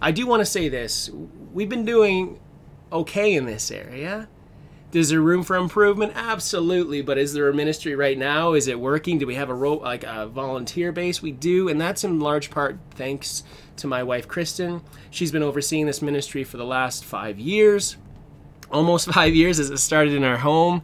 I 0.00 0.12
do 0.12 0.26
want 0.26 0.40
to 0.40 0.46
say 0.46 0.68
this 0.68 1.10
we've 1.52 1.68
been 1.68 1.84
doing 1.84 2.40
okay 2.92 3.34
in 3.34 3.46
this 3.46 3.70
area. 3.70 4.28
Is 4.92 5.10
there 5.10 5.20
room 5.20 5.44
for 5.44 5.54
improvement? 5.54 6.12
Absolutely. 6.16 7.00
But 7.00 7.16
is 7.16 7.32
there 7.32 7.48
a 7.48 7.54
ministry 7.54 7.94
right 7.94 8.18
now? 8.18 8.54
Is 8.54 8.66
it 8.66 8.80
working? 8.80 9.18
Do 9.18 9.26
we 9.26 9.36
have 9.36 9.48
a 9.48 9.54
like 9.54 10.02
a 10.02 10.26
volunteer 10.26 10.90
base? 10.90 11.22
We 11.22 11.30
do, 11.30 11.68
and 11.68 11.80
that's 11.80 12.02
in 12.02 12.18
large 12.18 12.50
part 12.50 12.78
thanks 12.92 13.44
to 13.76 13.86
my 13.86 14.02
wife 14.02 14.26
Kristen. 14.26 14.82
She's 15.10 15.30
been 15.30 15.42
overseeing 15.42 15.86
this 15.86 16.02
ministry 16.02 16.42
for 16.42 16.56
the 16.56 16.64
last 16.64 17.04
five 17.04 17.38
years, 17.38 17.96
almost 18.70 19.12
five 19.12 19.34
years 19.34 19.60
as 19.60 19.70
it 19.70 19.78
started 19.78 20.12
in 20.14 20.24
our 20.24 20.38
home, 20.38 20.82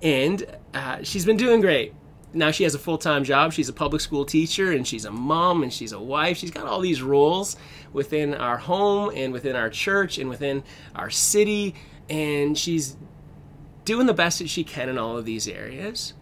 and 0.00 0.44
uh, 0.72 1.02
she's 1.02 1.24
been 1.24 1.36
doing 1.36 1.60
great. 1.60 1.94
Now 2.32 2.50
she 2.50 2.64
has 2.64 2.74
a 2.74 2.78
full 2.78 2.98
time 2.98 3.24
job. 3.24 3.52
She's 3.52 3.68
a 3.68 3.72
public 3.72 4.00
school 4.00 4.24
teacher, 4.24 4.72
and 4.72 4.86
she's 4.86 5.04
a 5.04 5.10
mom, 5.10 5.62
and 5.62 5.72
she's 5.72 5.92
a 5.92 6.00
wife. 6.00 6.36
She's 6.36 6.50
got 6.50 6.66
all 6.66 6.80
these 6.80 7.02
roles 7.02 7.56
within 7.92 8.34
our 8.34 8.58
home, 8.58 9.10
and 9.14 9.32
within 9.32 9.56
our 9.56 9.70
church, 9.70 10.18
and 10.18 10.28
within 10.28 10.62
our 10.94 11.10
city, 11.10 11.74
and 12.08 12.56
she's 12.56 12.96
doing 13.84 14.06
the 14.06 14.14
best 14.14 14.38
that 14.38 14.48
she 14.48 14.62
can 14.62 14.88
in 14.88 14.98
all 14.98 15.16
of 15.16 15.24
these 15.24 15.48
areas. 15.48 16.14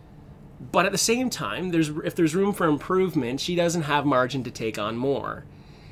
But 0.72 0.86
at 0.86 0.92
the 0.92 0.98
same 0.98 1.30
time, 1.30 1.70
there's 1.70 1.90
if 2.04 2.14
there's 2.14 2.34
room 2.34 2.52
for 2.52 2.66
improvement, 2.66 3.40
she 3.40 3.54
doesn't 3.54 3.82
have 3.82 4.06
margin 4.06 4.42
to 4.44 4.50
take 4.50 4.78
on 4.78 4.96
more. 4.96 5.44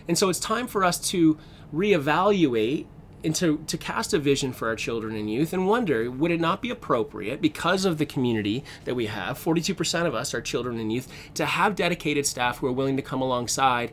And 0.08 0.16
so 0.16 0.28
it's 0.28 0.40
time 0.40 0.66
for 0.66 0.84
us 0.84 0.98
to 1.10 1.38
reevaluate 1.74 2.86
and 3.24 3.34
to, 3.34 3.58
to 3.66 3.78
cast 3.78 4.12
a 4.14 4.18
vision 4.18 4.52
for 4.52 4.68
our 4.68 4.76
children 4.76 5.16
and 5.16 5.30
youth 5.30 5.52
and 5.52 5.66
wonder 5.66 6.10
would 6.10 6.30
it 6.30 6.40
not 6.40 6.62
be 6.62 6.70
appropriate 6.70 7.40
because 7.40 7.84
of 7.84 7.98
the 7.98 8.06
community 8.06 8.64
that 8.84 8.94
we 8.94 9.06
have 9.06 9.38
42% 9.38 10.06
of 10.06 10.14
us 10.14 10.34
are 10.34 10.40
children 10.40 10.78
and 10.78 10.92
youth 10.92 11.08
to 11.34 11.46
have 11.46 11.74
dedicated 11.74 12.26
staff 12.26 12.58
who 12.58 12.66
are 12.66 12.72
willing 12.72 12.96
to 12.96 13.02
come 13.02 13.20
alongside 13.20 13.92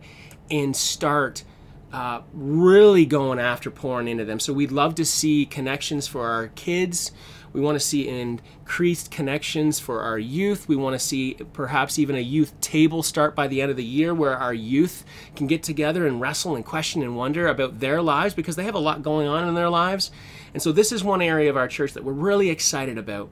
and 0.52 0.76
start 0.76 1.44
uh, 1.92 2.22
really 2.34 3.06
going 3.06 3.40
after 3.40 3.70
pouring 3.70 4.08
into 4.08 4.26
them? 4.26 4.40
So 4.40 4.52
we'd 4.52 4.72
love 4.72 4.96
to 4.96 5.06
see 5.06 5.46
connections 5.46 6.08
for 6.08 6.28
our 6.28 6.48
kids 6.50 7.12
we 7.54 7.62
want 7.62 7.76
to 7.76 7.80
see 7.80 8.10
increased 8.10 9.12
connections 9.12 9.80
for 9.80 10.02
our 10.02 10.18
youth. 10.18 10.68
We 10.68 10.76
want 10.76 10.96
to 10.96 11.00
see 11.00 11.36
perhaps 11.54 12.00
even 12.00 12.16
a 12.16 12.20
youth 12.20 12.60
table 12.62 13.04
start 13.04 13.36
by 13.36 13.48
the 13.48 13.62
end 13.62 13.70
of 13.70 13.78
the 13.78 13.84
year 13.84 14.14
where 14.14 14.36
our 14.36 14.54
youth 14.54 15.06
can 15.36 15.46
get 15.46 15.62
together 15.62 16.08
and 16.08 16.20
wrestle 16.20 16.56
and 16.56 16.66
question 16.66 17.04
and 17.04 17.16
wonder 17.16 17.48
about 17.48 17.80
their 17.80 18.02
lives 18.02 18.34
because 18.34 18.56
they 18.56 18.64
have 18.64 18.74
a 18.74 18.80
lot 18.80 19.04
going 19.04 19.28
on 19.28 19.48
in 19.48 19.54
their 19.54 19.70
lives. 19.70 20.10
And 20.54 20.64
so, 20.64 20.72
this 20.72 20.92
is 20.92 21.04
one 21.04 21.22
area 21.22 21.50
of 21.50 21.58
our 21.58 21.68
church 21.68 21.94
that 21.94 22.04
we're 22.04 22.14
really 22.14 22.50
excited 22.50 22.98
about. 22.98 23.30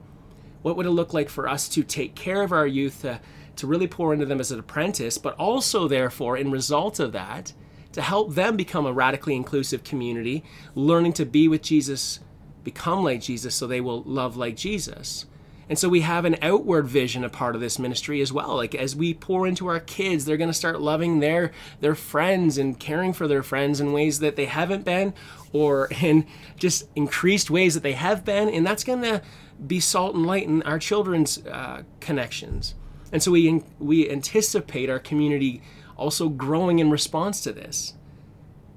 What 0.62 0.76
would 0.76 0.86
it 0.86 0.90
look 0.90 1.12
like 1.12 1.28
for 1.28 1.48
us 1.48 1.68
to 1.70 1.82
take 1.82 2.14
care 2.14 2.42
of 2.42 2.52
our 2.52 2.66
youth, 2.66 3.02
to, 3.02 3.20
to 3.56 3.66
really 3.66 3.88
pour 3.88 4.12
into 4.12 4.26
them 4.26 4.38
as 4.38 4.52
an 4.52 4.60
apprentice, 4.60 5.18
but 5.18 5.34
also, 5.34 5.88
therefore, 5.88 6.36
in 6.36 6.52
result 6.52 7.00
of 7.00 7.10
that, 7.10 7.52
to 7.90 8.00
help 8.00 8.34
them 8.34 8.56
become 8.56 8.86
a 8.86 8.92
radically 8.92 9.34
inclusive 9.34 9.82
community, 9.82 10.44
learning 10.76 11.12
to 11.14 11.26
be 11.26 11.48
with 11.48 11.62
Jesus 11.62 12.20
become 12.64 13.02
like 13.04 13.20
Jesus 13.20 13.54
so 13.54 13.66
they 13.66 13.80
will 13.80 14.02
love 14.02 14.36
like 14.36 14.56
Jesus. 14.56 15.26
And 15.68 15.78
so 15.78 15.88
we 15.88 16.00
have 16.02 16.24
an 16.24 16.36
outward 16.42 16.86
vision, 16.86 17.24
a 17.24 17.30
part 17.30 17.54
of 17.54 17.60
this 17.60 17.78
ministry 17.78 18.20
as 18.20 18.32
well. 18.32 18.56
Like 18.56 18.74
as 18.74 18.96
we 18.96 19.14
pour 19.14 19.46
into 19.46 19.68
our 19.68 19.80
kids, 19.80 20.24
they're 20.24 20.36
going 20.36 20.50
to 20.50 20.54
start 20.54 20.80
loving 20.80 21.20
their 21.20 21.52
their 21.80 21.94
friends 21.94 22.58
and 22.58 22.78
caring 22.78 23.12
for 23.12 23.26
their 23.26 23.42
friends 23.42 23.80
in 23.80 23.92
ways 23.92 24.18
that 24.18 24.36
they 24.36 24.46
haven't 24.46 24.84
been, 24.84 25.14
or 25.52 25.88
in 26.02 26.26
just 26.56 26.88
increased 26.94 27.50
ways 27.50 27.74
that 27.74 27.82
they 27.82 27.92
have 27.94 28.24
been, 28.24 28.48
and 28.48 28.66
that's 28.66 28.84
going 28.84 29.02
to 29.02 29.22
be 29.66 29.80
salt 29.80 30.14
and 30.14 30.26
light 30.26 30.46
in 30.46 30.62
our 30.64 30.78
children's 30.78 31.38
uh, 31.46 31.82
connections. 32.00 32.74
And 33.12 33.22
so 33.22 33.30
we 33.30 33.62
we 33.78 34.10
anticipate 34.10 34.90
our 34.90 34.98
community 34.98 35.62
also 35.96 36.28
growing 36.28 36.80
in 36.80 36.90
response 36.90 37.40
to 37.42 37.52
this. 37.52 37.94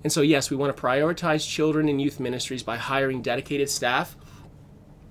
And 0.05 0.11
so, 0.11 0.21
yes, 0.21 0.51
we 0.51 0.55
want 0.55 0.77
to 0.77 0.79
prioritize 0.79 1.49
children 1.49 1.89
and 1.89 1.99
youth 1.99 2.19
ministries 2.19 2.61
by 2.61 2.77
hiring 2.77 3.23
dedicated 3.23 3.71
staff 3.71 4.15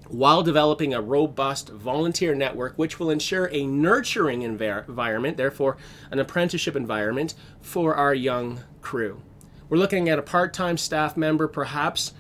while 0.06 0.44
developing 0.44 0.94
a 0.94 1.00
robust 1.00 1.68
volunteer 1.68 2.32
network 2.32 2.74
which 2.76 3.00
will 3.00 3.10
ensure 3.10 3.48
a 3.50 3.66
nurturing 3.66 4.42
environment, 4.42 5.36
therefore, 5.36 5.78
an 6.12 6.20
apprenticeship 6.20 6.76
environment 6.76 7.34
for 7.60 7.96
our 7.96 8.14
young 8.14 8.60
crew. 8.82 9.20
We're 9.68 9.78
looking 9.78 10.08
at 10.10 10.20
a 10.20 10.22
part 10.22 10.54
time 10.54 10.78
staff 10.78 11.16
member, 11.16 11.48
perhaps. 11.48 12.12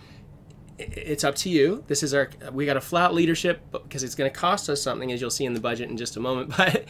It's 0.76 1.22
up 1.22 1.36
to 1.36 1.48
you. 1.48 1.84
This 1.86 2.02
is 2.02 2.12
our, 2.12 2.28
we 2.50 2.66
got 2.66 2.76
a 2.76 2.80
flat 2.80 3.14
leadership 3.14 3.60
because 3.70 4.02
it's 4.02 4.16
going 4.16 4.28
to 4.28 4.36
cost 4.36 4.68
us 4.68 4.82
something, 4.82 5.12
as 5.12 5.20
you'll 5.20 5.30
see 5.30 5.44
in 5.44 5.54
the 5.54 5.60
budget 5.60 5.90
in 5.90 5.96
just 5.96 6.16
a 6.16 6.20
moment. 6.20 6.52
But 6.56 6.86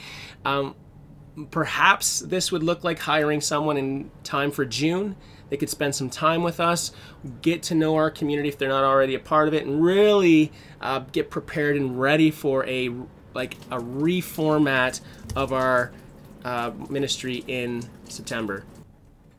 um, 0.47 0.77
perhaps 1.51 2.21
this 2.21 2.51
would 2.51 2.63
look 2.63 2.85
like 2.85 3.01
hiring 3.01 3.43
someone 3.43 3.77
in 3.77 4.11
time 4.23 4.51
for 4.51 4.65
June 4.65 5.17
they 5.51 5.57
could 5.57 5.71
spend 5.71 5.95
some 5.95 6.11
time 6.11 6.43
with 6.43 6.61
us, 6.61 6.93
get 7.43 7.63
to 7.65 7.75
know 7.75 7.97
our 7.97 8.11
community 8.11 8.49
if 8.49 8.59
they're 8.59 8.69
not 8.69 8.85
already 8.85 9.15
a 9.15 9.21
part 9.21 9.49
of 9.49 9.55
it, 9.55 9.65
and 9.67 9.83
really 9.83 10.53
uh, 10.81 11.01
get 11.13 11.31
prepared 11.31 11.77
and 11.77 12.01
ready 12.01 12.31
for 12.31 12.67
a 12.67 12.91
like 13.35 13.57
a 13.71 13.79
reformat 13.79 15.01
of 15.35 15.53
our 15.53 15.93
uh, 16.45 16.71
ministry 16.89 17.45
in 17.49 17.83
September. 18.09 18.65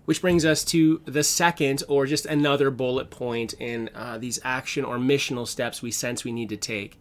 Which 0.06 0.22
brings 0.22 0.46
us 0.46 0.64
to 0.66 1.02
the 1.06 1.24
second, 1.24 1.82
or 1.88 2.06
just 2.06 2.26
another 2.28 2.70
bullet 2.70 3.10
point 3.10 3.54
in 3.54 3.90
uh, 3.96 4.18
these 4.20 4.40
action 4.44 4.86
or 4.86 4.98
missional 4.98 5.48
steps 5.48 5.82
we 5.82 5.92
sense 5.92 6.24
we 6.24 6.32
need 6.32 6.50
to 6.50 6.58
take. 6.58 7.00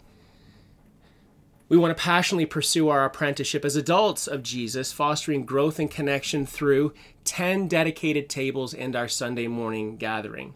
We 1.66 1.78
want 1.78 1.96
to 1.96 2.02
passionately 2.02 2.44
pursue 2.44 2.90
our 2.90 3.06
apprenticeship 3.06 3.64
as 3.64 3.74
adults 3.74 4.26
of 4.26 4.42
Jesus, 4.42 4.92
fostering 4.92 5.46
growth 5.46 5.78
and 5.78 5.90
connection 5.90 6.44
through 6.44 6.92
10 7.24 7.68
dedicated 7.68 8.28
tables 8.28 8.74
and 8.74 8.94
our 8.94 9.08
Sunday 9.08 9.46
morning 9.46 9.96
gathering. 9.96 10.52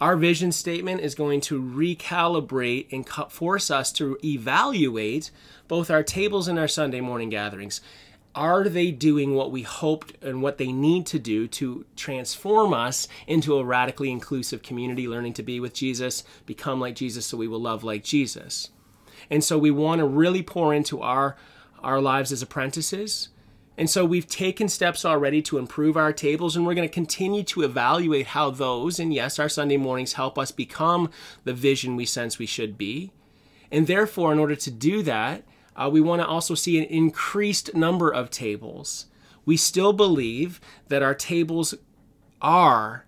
Our 0.00 0.16
vision 0.16 0.52
statement 0.52 1.00
is 1.00 1.16
going 1.16 1.40
to 1.42 1.60
recalibrate 1.60 2.92
and 2.92 3.08
force 3.30 3.70
us 3.72 3.90
to 3.92 4.18
evaluate 4.24 5.32
both 5.66 5.90
our 5.90 6.04
tables 6.04 6.46
and 6.46 6.60
our 6.60 6.68
Sunday 6.68 7.00
morning 7.00 7.28
gatherings. 7.28 7.80
Are 8.36 8.68
they 8.68 8.92
doing 8.92 9.34
what 9.34 9.50
we 9.50 9.62
hoped 9.62 10.16
and 10.22 10.42
what 10.42 10.58
they 10.58 10.72
need 10.72 11.06
to 11.06 11.18
do 11.18 11.48
to 11.48 11.84
transform 11.96 12.72
us 12.72 13.08
into 13.26 13.56
a 13.56 13.64
radically 13.64 14.12
inclusive 14.12 14.62
community, 14.62 15.08
learning 15.08 15.34
to 15.34 15.42
be 15.42 15.58
with 15.58 15.74
Jesus, 15.74 16.22
become 16.46 16.80
like 16.80 16.94
Jesus 16.94 17.26
so 17.26 17.36
we 17.36 17.48
will 17.48 17.60
love 17.60 17.82
like 17.82 18.04
Jesus? 18.04 18.70
And 19.30 19.42
so 19.42 19.58
we 19.58 19.70
want 19.70 20.00
to 20.00 20.06
really 20.06 20.42
pour 20.42 20.74
into 20.74 21.00
our 21.00 21.36
our 21.82 22.00
lives 22.00 22.32
as 22.32 22.42
apprentices. 22.42 23.28
And 23.78 23.88
so 23.88 24.04
we've 24.04 24.26
taken 24.26 24.68
steps 24.68 25.04
already 25.04 25.40
to 25.42 25.58
improve 25.58 25.96
our 25.96 26.12
tables, 26.12 26.54
and 26.54 26.66
we're 26.66 26.74
going 26.74 26.88
to 26.88 26.92
continue 26.92 27.42
to 27.44 27.62
evaluate 27.62 28.28
how 28.28 28.50
those, 28.50 28.98
and 28.98 29.14
yes, 29.14 29.38
our 29.38 29.48
Sunday 29.48 29.78
mornings 29.78 30.12
help 30.12 30.38
us 30.38 30.50
become 30.52 31.10
the 31.44 31.54
vision 31.54 31.96
we 31.96 32.04
sense 32.04 32.38
we 32.38 32.46
should 32.46 32.76
be. 32.76 33.12
And 33.70 33.86
therefore, 33.86 34.32
in 34.32 34.38
order 34.38 34.54
to 34.56 34.70
do 34.70 35.02
that, 35.02 35.42
uh, 35.74 35.88
we 35.90 36.02
want 36.02 36.20
to 36.20 36.28
also 36.28 36.54
see 36.54 36.78
an 36.78 36.84
increased 36.84 37.74
number 37.74 38.10
of 38.12 38.28
tables. 38.28 39.06
We 39.46 39.56
still 39.56 39.94
believe 39.94 40.60
that 40.88 41.02
our 41.02 41.14
tables 41.14 41.74
are 42.42 43.06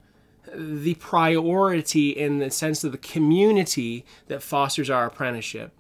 the 0.53 0.95
priority 0.95 2.11
in 2.11 2.39
the 2.39 2.51
sense 2.51 2.85
of 2.85 2.93
the 2.93 2.99
community 2.99 4.07
that 4.29 4.43
fosters 4.43 4.89
our 4.89 5.07
apprenticeship 5.07 5.73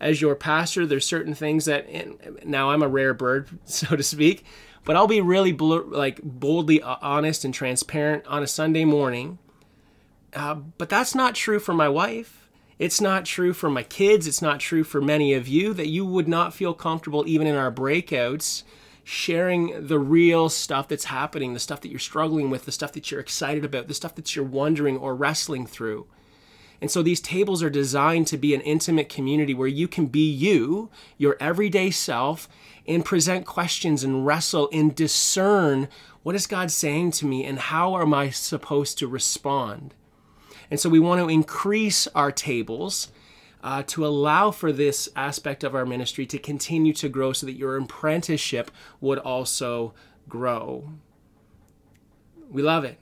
as 0.00 0.20
your 0.20 0.34
pastor, 0.34 0.86
there's 0.86 1.06
certain 1.06 1.34
things 1.34 1.64
that 1.64 1.86
now 2.46 2.70
I'm 2.70 2.82
a 2.82 2.88
rare 2.88 3.14
bird, 3.14 3.48
so 3.64 3.96
to 3.96 4.02
speak, 4.02 4.44
but 4.84 4.96
I'll 4.96 5.06
be 5.06 5.20
really 5.20 5.52
like 5.52 6.20
boldly 6.22 6.82
honest 6.82 7.44
and 7.44 7.52
transparent 7.52 8.26
on 8.26 8.42
a 8.42 8.46
Sunday 8.46 8.84
morning. 8.84 9.38
Uh, 10.34 10.54
but 10.54 10.88
that's 10.88 11.14
not 11.14 11.34
true 11.34 11.58
for 11.58 11.72
my 11.72 11.88
wife. 11.88 12.50
It's 12.78 13.00
not 13.00 13.24
true 13.24 13.54
for 13.54 13.70
my 13.70 13.82
kids. 13.82 14.26
It's 14.26 14.42
not 14.42 14.60
true 14.60 14.84
for 14.84 15.00
many 15.00 15.32
of 15.32 15.48
you 15.48 15.72
that 15.72 15.88
you 15.88 16.04
would 16.04 16.28
not 16.28 16.52
feel 16.52 16.74
comfortable 16.74 17.24
even 17.26 17.46
in 17.46 17.56
our 17.56 17.72
breakouts 17.72 18.64
sharing 19.08 19.86
the 19.86 20.00
real 20.00 20.48
stuff 20.48 20.88
that's 20.88 21.04
happening, 21.04 21.54
the 21.54 21.60
stuff 21.60 21.80
that 21.80 21.90
you're 21.90 21.98
struggling 22.00 22.50
with, 22.50 22.64
the 22.64 22.72
stuff 22.72 22.90
that 22.90 23.08
you're 23.08 23.20
excited 23.20 23.64
about, 23.64 23.86
the 23.86 23.94
stuff 23.94 24.16
that 24.16 24.34
you're 24.34 24.44
wondering 24.44 24.96
or 24.96 25.14
wrestling 25.14 25.64
through. 25.64 26.04
And 26.80 26.90
so 26.90 27.02
these 27.02 27.20
tables 27.20 27.62
are 27.62 27.70
designed 27.70 28.26
to 28.28 28.38
be 28.38 28.54
an 28.54 28.60
intimate 28.60 29.08
community 29.08 29.54
where 29.54 29.68
you 29.68 29.88
can 29.88 30.06
be 30.06 30.28
you, 30.30 30.90
your 31.16 31.36
everyday 31.40 31.90
self, 31.90 32.48
and 32.86 33.04
present 33.04 33.46
questions 33.46 34.04
and 34.04 34.26
wrestle 34.26 34.68
and 34.72 34.94
discern 34.94 35.88
what 36.22 36.34
is 36.34 36.46
God 36.46 36.70
saying 36.70 37.12
to 37.12 37.26
me 37.26 37.44
and 37.44 37.58
how 37.58 38.00
am 38.00 38.12
I 38.12 38.30
supposed 38.30 38.98
to 38.98 39.06
respond. 39.06 39.94
And 40.70 40.78
so 40.80 40.88
we 40.88 41.00
want 41.00 41.20
to 41.20 41.28
increase 41.28 42.06
our 42.08 42.32
tables 42.32 43.10
uh, 43.62 43.82
to 43.84 44.06
allow 44.06 44.50
for 44.50 44.72
this 44.72 45.08
aspect 45.16 45.64
of 45.64 45.74
our 45.74 45.86
ministry 45.86 46.26
to 46.26 46.38
continue 46.38 46.92
to 46.94 47.08
grow 47.08 47.32
so 47.32 47.46
that 47.46 47.52
your 47.56 47.76
apprenticeship 47.76 48.70
would 49.00 49.18
also 49.18 49.94
grow. 50.28 50.92
We 52.48 52.62
love 52.62 52.84
it. 52.84 52.98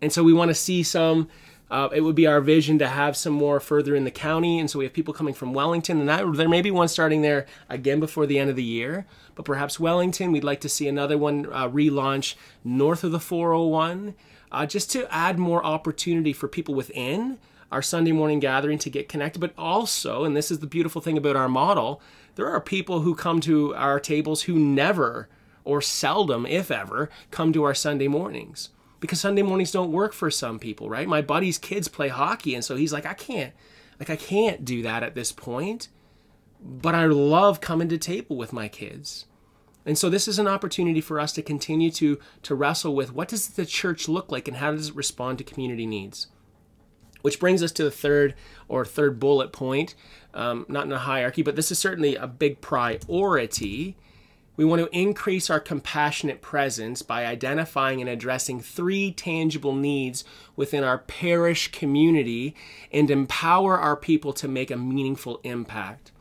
And 0.00 0.12
so 0.12 0.22
we 0.22 0.32
want 0.32 0.48
to 0.48 0.54
see 0.54 0.82
some 0.82 1.28
uh, 1.70 1.88
it 1.92 2.00
would 2.00 2.16
be 2.16 2.26
our 2.26 2.40
vision 2.40 2.78
to 2.80 2.88
have 2.88 3.16
some 3.16 3.32
more 3.32 3.60
further 3.60 3.94
in 3.94 4.04
the 4.04 4.10
county, 4.10 4.58
and 4.58 4.68
so 4.68 4.78
we 4.78 4.84
have 4.84 4.92
people 4.92 5.14
coming 5.14 5.34
from 5.34 5.54
Wellington, 5.54 6.00
and 6.00 6.08
that, 6.08 6.24
there 6.34 6.48
may 6.48 6.62
be 6.62 6.70
one 6.70 6.88
starting 6.88 7.22
there 7.22 7.46
again 7.68 8.00
before 8.00 8.26
the 8.26 8.38
end 8.38 8.50
of 8.50 8.56
the 8.56 8.64
year. 8.64 9.06
But 9.36 9.44
perhaps 9.44 9.78
Wellington, 9.78 10.32
we'd 10.32 10.42
like 10.44 10.60
to 10.62 10.68
see 10.68 10.88
another 10.88 11.16
one 11.16 11.46
uh, 11.46 11.68
relaunch 11.68 12.34
north 12.64 13.04
of 13.04 13.12
the 13.12 13.20
401, 13.20 14.14
uh, 14.50 14.66
just 14.66 14.90
to 14.92 15.12
add 15.14 15.38
more 15.38 15.64
opportunity 15.64 16.32
for 16.32 16.48
people 16.48 16.74
within 16.74 17.38
our 17.70 17.82
Sunday 17.82 18.10
morning 18.10 18.40
gathering 18.40 18.78
to 18.78 18.90
get 18.90 19.08
connected. 19.08 19.38
But 19.38 19.54
also, 19.56 20.24
and 20.24 20.36
this 20.36 20.50
is 20.50 20.58
the 20.58 20.66
beautiful 20.66 21.00
thing 21.00 21.16
about 21.16 21.36
our 21.36 21.48
model, 21.48 22.02
there 22.34 22.48
are 22.48 22.60
people 22.60 23.02
who 23.02 23.14
come 23.14 23.40
to 23.42 23.76
our 23.76 24.00
tables 24.00 24.42
who 24.42 24.58
never 24.58 25.28
or 25.62 25.80
seldom, 25.80 26.46
if 26.46 26.72
ever, 26.72 27.10
come 27.30 27.52
to 27.52 27.62
our 27.62 27.74
Sunday 27.74 28.08
mornings 28.08 28.70
because 29.00 29.20
Sunday 29.20 29.42
mornings 29.42 29.72
don't 29.72 29.92
work 29.92 30.12
for 30.12 30.30
some 30.30 30.58
people, 30.58 30.88
right? 30.88 31.08
My 31.08 31.22
buddy's 31.22 31.58
kids 31.58 31.88
play 31.88 32.08
hockey, 32.08 32.54
and 32.54 32.64
so 32.64 32.76
he's 32.76 32.92
like, 32.92 33.06
I 33.06 33.14
can't, 33.14 33.52
like, 33.98 34.10
I 34.10 34.16
can't 34.16 34.64
do 34.64 34.82
that 34.82 35.02
at 35.02 35.14
this 35.14 35.32
point. 35.32 35.88
But 36.62 36.94
I 36.94 37.06
love 37.06 37.62
coming 37.62 37.88
to 37.88 37.96
table 37.96 38.36
with 38.36 38.52
my 38.52 38.68
kids. 38.68 39.24
And 39.86 39.96
so 39.96 40.10
this 40.10 40.28
is 40.28 40.38
an 40.38 40.46
opportunity 40.46 41.00
for 41.00 41.18
us 41.18 41.32
to 41.32 41.42
continue 41.42 41.90
to 41.92 42.18
to 42.42 42.54
wrestle 42.54 42.94
with 42.94 43.14
what 43.14 43.28
does 43.28 43.48
the 43.48 43.64
church 43.64 44.08
look 44.08 44.30
like 44.30 44.46
and 44.46 44.58
how 44.58 44.72
does 44.72 44.90
it 44.90 44.96
respond 44.96 45.38
to 45.38 45.44
community 45.44 45.86
needs. 45.86 46.26
Which 47.22 47.40
brings 47.40 47.62
us 47.62 47.72
to 47.72 47.84
the 47.84 47.90
third 47.90 48.34
or 48.68 48.84
third 48.84 49.18
bullet 49.18 49.52
point, 49.52 49.94
um, 50.32 50.64
not 50.68 50.86
in 50.86 50.92
a 50.92 50.98
hierarchy, 50.98 51.42
but 51.42 51.56
this 51.56 51.70
is 51.70 51.78
certainly 51.78 52.14
a 52.14 52.26
big 52.26 52.60
priority. 52.60 53.96
We 54.60 54.66
want 54.66 54.82
to 54.82 54.94
increase 54.94 55.48
our 55.48 55.58
compassionate 55.58 56.42
presence 56.42 57.00
by 57.00 57.24
identifying 57.24 58.02
and 58.02 58.10
addressing 58.10 58.60
three 58.60 59.10
tangible 59.10 59.74
needs 59.74 60.22
within 60.54 60.84
our 60.84 60.98
parish 60.98 61.72
community 61.72 62.54
and 62.92 63.10
empower 63.10 63.78
our 63.78 63.96
people 63.96 64.34
to 64.34 64.48
make 64.48 64.70
a 64.70 64.76
meaningful 64.76 65.40
impact. 65.44 66.12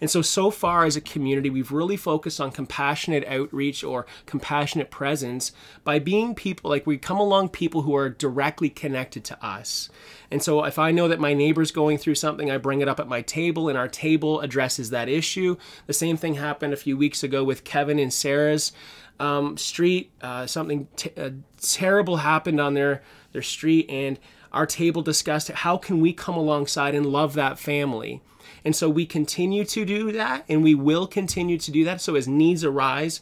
And 0.00 0.10
so, 0.10 0.22
so 0.22 0.50
far 0.50 0.84
as 0.84 0.96
a 0.96 1.00
community, 1.00 1.50
we've 1.50 1.72
really 1.72 1.96
focused 1.96 2.40
on 2.40 2.50
compassionate 2.50 3.26
outreach 3.26 3.82
or 3.82 4.06
compassionate 4.26 4.90
presence 4.90 5.52
by 5.84 5.98
being 5.98 6.34
people, 6.34 6.70
like 6.70 6.86
we 6.86 6.98
come 6.98 7.18
along 7.18 7.50
people 7.50 7.82
who 7.82 7.94
are 7.96 8.08
directly 8.08 8.70
connected 8.70 9.24
to 9.24 9.44
us. 9.44 9.88
And 10.30 10.42
so, 10.42 10.64
if 10.64 10.78
I 10.78 10.90
know 10.90 11.08
that 11.08 11.20
my 11.20 11.34
neighbor's 11.34 11.70
going 11.70 11.98
through 11.98 12.16
something, 12.16 12.50
I 12.50 12.58
bring 12.58 12.80
it 12.80 12.88
up 12.88 13.00
at 13.00 13.08
my 13.08 13.22
table, 13.22 13.68
and 13.68 13.78
our 13.78 13.88
table 13.88 14.40
addresses 14.40 14.90
that 14.90 15.08
issue. 15.08 15.56
The 15.86 15.92
same 15.92 16.16
thing 16.16 16.34
happened 16.34 16.72
a 16.72 16.76
few 16.76 16.96
weeks 16.96 17.22
ago 17.22 17.44
with 17.44 17.64
Kevin 17.64 17.98
and 17.98 18.12
Sarah's 18.12 18.72
um, 19.20 19.56
street. 19.56 20.12
Uh, 20.20 20.46
something 20.46 20.88
t- 20.96 21.12
uh, 21.16 21.30
terrible 21.60 22.18
happened 22.18 22.60
on 22.60 22.74
their 22.74 23.02
their 23.32 23.42
street, 23.42 23.88
and 23.90 24.18
our 24.52 24.66
table 24.66 25.02
discussed 25.02 25.48
how 25.48 25.76
can 25.76 26.00
we 26.00 26.12
come 26.12 26.36
alongside 26.36 26.94
and 26.94 27.06
love 27.06 27.34
that 27.34 27.58
family. 27.58 28.22
And 28.64 28.74
so 28.74 28.88
we 28.88 29.06
continue 29.06 29.64
to 29.64 29.84
do 29.84 30.12
that 30.12 30.44
and 30.48 30.62
we 30.62 30.74
will 30.74 31.06
continue 31.06 31.58
to 31.58 31.70
do 31.70 31.84
that. 31.84 32.00
So 32.00 32.14
as 32.14 32.28
needs 32.28 32.64
arise 32.64 33.20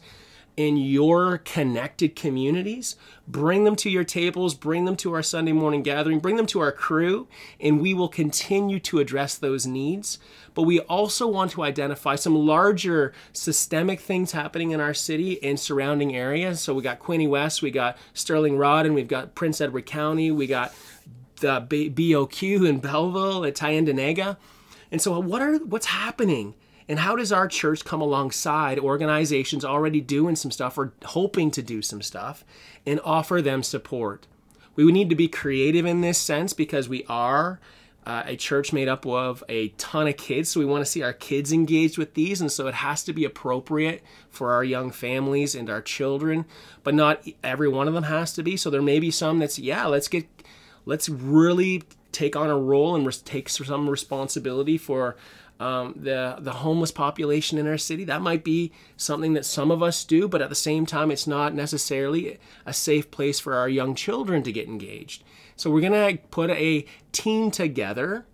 in 0.57 0.75
your 0.75 1.37
connected 1.37 2.15
communities, 2.15 2.95
bring 3.27 3.63
them 3.63 3.75
to 3.75 3.91
your 3.91 4.03
tables, 4.03 4.55
bring 4.55 4.85
them 4.85 4.95
to 4.95 5.13
our 5.13 5.21
Sunday 5.21 5.51
morning 5.51 5.83
gathering, 5.83 6.17
bring 6.17 6.35
them 6.35 6.47
to 6.47 6.59
our 6.59 6.71
crew, 6.71 7.27
and 7.59 7.79
we 7.79 7.93
will 7.93 8.07
continue 8.07 8.79
to 8.79 8.97
address 8.97 9.37
those 9.37 9.67
needs. 9.67 10.17
But 10.55 10.63
we 10.63 10.79
also 10.79 11.27
want 11.27 11.51
to 11.51 11.61
identify 11.61 12.15
some 12.15 12.35
larger 12.35 13.13
systemic 13.33 13.99
things 13.99 14.31
happening 14.31 14.71
in 14.71 14.81
our 14.81 14.95
city 14.95 15.41
and 15.43 15.59
surrounding 15.59 16.15
areas. 16.15 16.59
So 16.59 16.73
we 16.73 16.81
got 16.81 16.97
Quinte 16.99 17.29
West, 17.29 17.61
we 17.61 17.69
got 17.69 17.95
Stirling-Rawdon, 18.15 18.87
and 18.87 18.95
we've 18.95 19.07
got 19.07 19.35
Prince 19.35 19.61
Edward 19.61 19.85
County, 19.85 20.31
we 20.31 20.47
got 20.47 20.73
the 21.39 21.61
BOQ 21.61 22.67
in 22.67 22.79
Belleville 22.79 23.45
at 23.45 23.53
Tyendinaga. 23.53 24.37
And 24.91 25.01
so 25.01 25.19
what 25.19 25.41
are 25.41 25.57
what's 25.57 25.87
happening? 25.87 26.55
And 26.89 26.99
how 26.99 27.15
does 27.17 27.33
our 27.33 27.47
church 27.47 27.83
come 27.83 28.01
alongside 28.01 28.79
organizations 28.79 29.65
already 29.65 29.99
doing 29.99 30.37
some 30.37 30.51
stuff 30.51 30.77
or 30.77 30.93
hoping 31.03 31.51
to 31.51 31.61
do 31.61 31.81
some 31.81 32.01
stuff 32.01 32.45
and 32.85 33.01
offer 33.03 33.41
them 33.41 33.61
support? 33.61 34.25
We 34.75 34.85
would 34.85 34.93
need 34.93 35.09
to 35.09 35.15
be 35.15 35.27
creative 35.27 35.85
in 35.85 36.01
this 36.01 36.17
sense 36.17 36.53
because 36.53 36.87
we 36.87 37.03
are 37.09 37.59
uh, 38.05 38.23
a 38.25 38.37
church 38.37 38.71
made 38.71 38.87
up 38.87 39.05
of 39.05 39.43
a 39.49 39.67
ton 39.69 40.07
of 40.07 40.15
kids. 40.15 40.49
So 40.49 40.61
we 40.61 40.65
want 40.65 40.85
to 40.85 40.89
see 40.89 41.03
our 41.03 41.11
kids 41.11 41.51
engaged 41.51 41.97
with 41.97 42.13
these. 42.13 42.39
And 42.39 42.49
so 42.49 42.67
it 42.67 42.75
has 42.75 43.03
to 43.03 43.11
be 43.11 43.25
appropriate 43.25 44.01
for 44.29 44.53
our 44.53 44.63
young 44.63 44.91
families 44.91 45.55
and 45.55 45.69
our 45.69 45.81
children, 45.81 46.45
but 46.83 46.93
not 46.93 47.27
every 47.43 47.67
one 47.67 47.89
of 47.89 47.93
them 47.93 48.03
has 48.03 48.31
to 48.35 48.43
be. 48.43 48.55
So 48.55 48.69
there 48.69 48.81
may 48.81 49.01
be 49.01 49.11
some 49.11 49.39
that's, 49.39 49.59
yeah, 49.59 49.87
let's 49.87 50.07
get, 50.07 50.25
let's 50.85 51.09
really 51.09 51.83
take 52.11 52.35
on 52.35 52.49
a 52.49 52.57
role 52.57 52.95
and 52.95 53.05
res- 53.05 53.21
take 53.21 53.49
some 53.49 53.89
responsibility 53.89 54.77
for 54.77 55.15
um, 55.59 55.95
the 55.97 56.37
the 56.39 56.53
homeless 56.53 56.91
population 56.91 57.57
in 57.57 57.67
our 57.67 57.77
city. 57.77 58.03
That 58.03 58.21
might 58.21 58.43
be 58.43 58.71
something 58.95 59.33
that 59.33 59.45
some 59.45 59.71
of 59.71 59.81
us 59.81 60.03
do, 60.03 60.27
but 60.27 60.41
at 60.41 60.49
the 60.49 60.55
same 60.55 60.85
time, 60.85 61.11
it's 61.11 61.27
not 61.27 61.53
necessarily 61.53 62.37
a 62.65 62.73
safe 62.73 63.09
place 63.09 63.39
for 63.39 63.55
our 63.55 63.69
young 63.69 63.95
children 63.95 64.43
to 64.43 64.51
get 64.51 64.67
engaged. 64.67 65.23
So 65.55 65.71
we're 65.71 65.81
gonna 65.81 66.17
put 66.29 66.51
a 66.51 66.85
team 67.11 67.49
together 67.49 68.25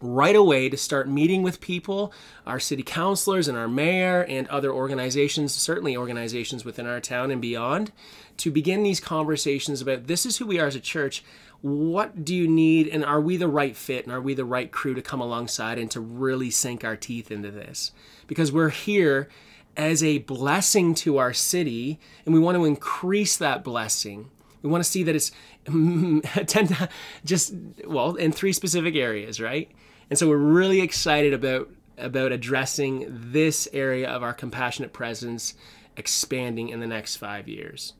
right 0.00 0.34
away 0.34 0.68
to 0.68 0.76
start 0.76 1.08
meeting 1.08 1.42
with 1.42 1.60
people, 1.60 2.12
our 2.46 2.58
city 2.58 2.82
councilors 2.82 3.48
and 3.48 3.56
our 3.56 3.68
mayor 3.68 4.24
and 4.24 4.48
other 4.48 4.72
organizations, 4.72 5.54
certainly 5.54 5.96
organizations 5.96 6.64
within 6.64 6.86
our 6.86 7.00
town 7.00 7.30
and 7.30 7.40
beyond, 7.40 7.92
to 8.38 8.50
begin 8.50 8.82
these 8.82 9.00
conversations 9.00 9.82
about 9.82 10.06
this 10.06 10.24
is 10.24 10.38
who 10.38 10.46
we 10.46 10.58
are 10.58 10.66
as 10.66 10.74
a 10.74 10.80
church 10.80 11.22
what 11.62 12.24
do 12.24 12.34
you 12.34 12.48
need 12.48 12.88
and 12.88 13.04
are 13.04 13.20
we 13.20 13.36
the 13.36 13.48
right 13.48 13.76
fit 13.76 14.04
and 14.04 14.12
are 14.12 14.20
we 14.20 14.34
the 14.34 14.44
right 14.44 14.70
crew 14.72 14.94
to 14.94 15.02
come 15.02 15.20
alongside 15.20 15.78
and 15.78 15.90
to 15.90 16.00
really 16.00 16.50
sink 16.50 16.84
our 16.84 16.96
teeth 16.96 17.30
into 17.30 17.50
this? 17.50 17.92
Because 18.26 18.50
we're 18.50 18.70
here 18.70 19.28
as 19.76 20.02
a 20.02 20.18
blessing 20.18 20.94
to 20.94 21.18
our 21.18 21.32
city 21.32 22.00
and 22.24 22.34
we 22.34 22.40
want 22.40 22.56
to 22.56 22.64
increase 22.64 23.36
that 23.36 23.62
blessing. 23.62 24.30
We 24.62 24.70
want 24.70 24.82
to 24.82 24.90
see 24.90 25.02
that 25.02 25.14
it's 25.14 25.32
just 27.24 27.54
well 27.86 28.14
in 28.14 28.32
three 28.32 28.52
specific 28.52 28.94
areas 28.96 29.40
right? 29.40 29.70
And 30.08 30.18
so 30.18 30.28
we're 30.28 30.36
really 30.36 30.80
excited 30.80 31.34
about 31.34 31.70
about 31.98 32.32
addressing 32.32 33.04
this 33.10 33.68
area 33.74 34.08
of 34.08 34.22
our 34.22 34.32
compassionate 34.32 34.94
presence 34.94 35.52
expanding 35.98 36.70
in 36.70 36.80
the 36.80 36.86
next 36.86 37.16
five 37.16 37.46
years 37.46 37.92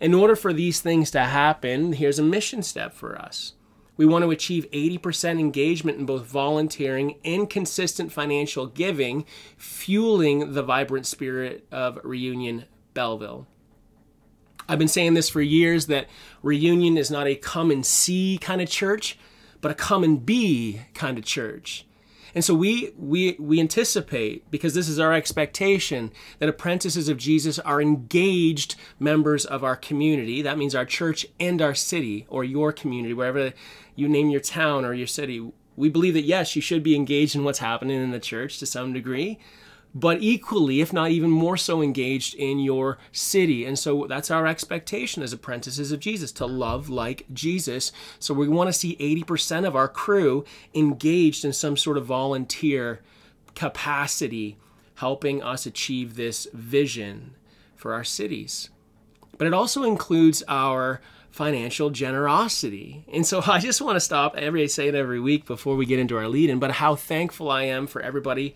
in 0.00 0.14
order 0.14 0.36
for 0.36 0.52
these 0.52 0.80
things 0.80 1.10
to 1.12 1.20
happen, 1.20 1.94
here's 1.94 2.18
a 2.18 2.22
mission 2.22 2.62
step 2.62 2.92
for 2.92 3.18
us. 3.18 3.54
We 3.96 4.04
want 4.04 4.24
to 4.24 4.30
achieve 4.30 4.70
80% 4.72 5.40
engagement 5.40 5.98
in 5.98 6.04
both 6.04 6.26
volunteering 6.26 7.18
and 7.24 7.48
consistent 7.48 8.12
financial 8.12 8.66
giving, 8.66 9.24
fueling 9.56 10.52
the 10.52 10.62
vibrant 10.62 11.06
spirit 11.06 11.66
of 11.72 11.98
Reunion 12.04 12.66
Belleville. 12.92 13.46
I've 14.68 14.78
been 14.78 14.88
saying 14.88 15.14
this 15.14 15.30
for 15.30 15.40
years 15.40 15.86
that 15.86 16.08
Reunion 16.42 16.98
is 16.98 17.10
not 17.10 17.26
a 17.26 17.36
come 17.36 17.70
and 17.70 17.86
see 17.86 18.38
kind 18.40 18.60
of 18.60 18.68
church, 18.68 19.18
but 19.60 19.70
a 19.70 19.74
come 19.74 20.04
and 20.04 20.26
be 20.26 20.82
kind 20.92 21.16
of 21.16 21.24
church. 21.24 21.85
And 22.36 22.44
so 22.44 22.54
we 22.54 22.92
we 22.98 23.34
we 23.38 23.58
anticipate 23.60 24.50
because 24.50 24.74
this 24.74 24.90
is 24.90 25.00
our 25.00 25.14
expectation 25.14 26.12
that 26.38 26.50
apprentices 26.50 27.08
of 27.08 27.16
Jesus 27.16 27.58
are 27.58 27.80
engaged 27.80 28.76
members 28.98 29.46
of 29.46 29.64
our 29.64 29.74
community. 29.74 30.42
That 30.42 30.58
means 30.58 30.74
our 30.74 30.84
church 30.84 31.24
and 31.40 31.62
our 31.62 31.74
city 31.74 32.26
or 32.28 32.44
your 32.44 32.72
community, 32.72 33.14
wherever 33.14 33.54
you 33.94 34.06
name 34.06 34.28
your 34.28 34.42
town 34.42 34.84
or 34.84 34.92
your 34.92 35.06
city. 35.06 35.50
We 35.76 35.88
believe 35.88 36.12
that 36.12 36.24
yes, 36.24 36.54
you 36.54 36.60
should 36.60 36.82
be 36.82 36.94
engaged 36.94 37.34
in 37.34 37.42
what's 37.42 37.60
happening 37.60 38.02
in 38.02 38.10
the 38.10 38.20
church 38.20 38.58
to 38.58 38.66
some 38.66 38.92
degree, 38.92 39.38
but 39.96 40.20
equally, 40.20 40.82
if 40.82 40.92
not 40.92 41.10
even 41.10 41.30
more 41.30 41.56
so, 41.56 41.80
engaged 41.80 42.34
in 42.34 42.58
your 42.58 42.98
city. 43.12 43.64
And 43.64 43.78
so 43.78 44.04
that's 44.06 44.30
our 44.30 44.46
expectation 44.46 45.22
as 45.22 45.32
apprentices 45.32 45.90
of 45.90 46.00
Jesus 46.00 46.32
to 46.32 46.44
love 46.44 46.90
like 46.90 47.24
Jesus. 47.32 47.92
So 48.18 48.34
we 48.34 48.46
want 48.46 48.68
to 48.68 48.74
see 48.74 48.96
80% 48.96 49.66
of 49.66 49.74
our 49.74 49.88
crew 49.88 50.44
engaged 50.74 51.46
in 51.46 51.54
some 51.54 51.78
sort 51.78 51.96
of 51.96 52.04
volunteer 52.04 53.00
capacity, 53.54 54.58
helping 54.96 55.42
us 55.42 55.64
achieve 55.64 56.16
this 56.16 56.46
vision 56.52 57.34
for 57.74 57.94
our 57.94 58.04
cities. 58.04 58.68
But 59.38 59.46
it 59.46 59.54
also 59.54 59.82
includes 59.82 60.42
our 60.46 61.00
financial 61.30 61.88
generosity. 61.88 63.06
And 63.10 63.26
so 63.26 63.40
I 63.46 63.60
just 63.60 63.80
want 63.80 63.96
to 63.96 64.00
stop 64.00 64.36
every 64.36 64.68
say 64.68 64.88
it 64.88 64.94
every 64.94 65.20
week 65.20 65.46
before 65.46 65.74
we 65.74 65.86
get 65.86 65.98
into 65.98 66.18
our 66.18 66.28
lead 66.28 66.50
in, 66.50 66.58
but 66.58 66.72
how 66.72 66.96
thankful 66.96 67.50
I 67.50 67.62
am 67.62 67.86
for 67.86 68.02
everybody 68.02 68.54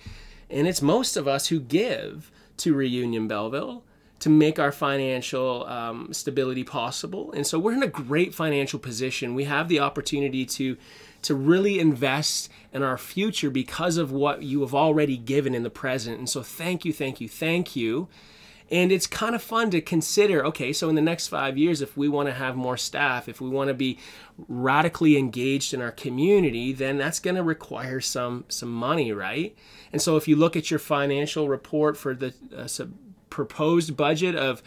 and 0.51 0.67
it's 0.67 0.83
most 0.83 1.17
of 1.17 1.29
us 1.29 1.49
who 1.49 1.61
give 1.61 2.31
to 2.59 2.75
Reunion 2.75 3.29
Belleville 3.29 3.83
to 4.21 4.29
make 4.29 4.59
our 4.59 4.71
financial 4.71 5.67
um, 5.67 6.13
stability 6.13 6.63
possible. 6.63 7.33
And 7.33 7.47
so 7.47 7.59
we're 7.59 7.73
in 7.73 7.83
a 7.83 7.89
great 7.89 8.35
financial 8.35 8.79
position. 8.79 9.35
We 9.35 9.45
have 9.45 9.69
the 9.69 9.81
opportunity 9.81 10.45
to 10.47 10.77
to 11.23 11.35
really 11.35 11.79
invest 11.79 12.49
in 12.73 12.83
our 12.83 12.97
future 12.97 13.51
because 13.51 13.99
of 13.99 14.11
what 14.11 14.43
you 14.43 14.63
have 14.63 14.75
already 14.75 15.19
given 15.19 15.55
in 15.55 15.63
the 15.63 15.71
present. 15.71 16.19
And 16.19 16.29
so 16.29 16.43
thank 16.43 16.85
you, 16.87 16.95
thank 16.95 17.21
you, 17.21 17.29
thank 17.29 17.77
you. 17.77 18.09
And 18.71 18.93
it's 18.93 19.07
kind 19.07 19.35
of 19.35 19.43
fun 19.43 19.71
to 19.71 19.81
consider 19.81 20.45
okay, 20.47 20.73
so 20.73 20.89
in 20.89 20.95
the 20.95 21.03
next 21.03 21.29
five 21.29 21.59
years, 21.59 21.83
if 21.83 21.97
we 21.97 22.09
want 22.09 22.29
to 22.29 22.35
have 22.35 22.57
more 22.57 22.77
staff, 22.77 23.29
if 23.29 23.41
we 23.41 23.49
want 23.49 23.69
to 23.69 23.75
be 23.75 23.99
radically 24.49 25.17
engaged 25.17 25.75
in 25.75 25.83
our 25.83 25.91
community, 25.91 26.73
then 26.73 26.97
that's 26.97 27.19
going 27.19 27.37
to 27.37 27.43
require 27.43 28.01
some, 28.01 28.45
some 28.49 28.73
money, 28.73 29.13
right? 29.13 29.57
And 29.93 30.01
so 30.01 30.17
if 30.17 30.29
you 30.29 30.37
look 30.37 30.57
at 30.57 30.71
your 30.71 30.79
financial 30.79 31.49
report 31.49 31.97
for 31.97 32.15
the 32.15 32.33
uh, 32.57 32.69
proposed 33.29 33.97
budget 33.97 34.37
of 34.37 34.63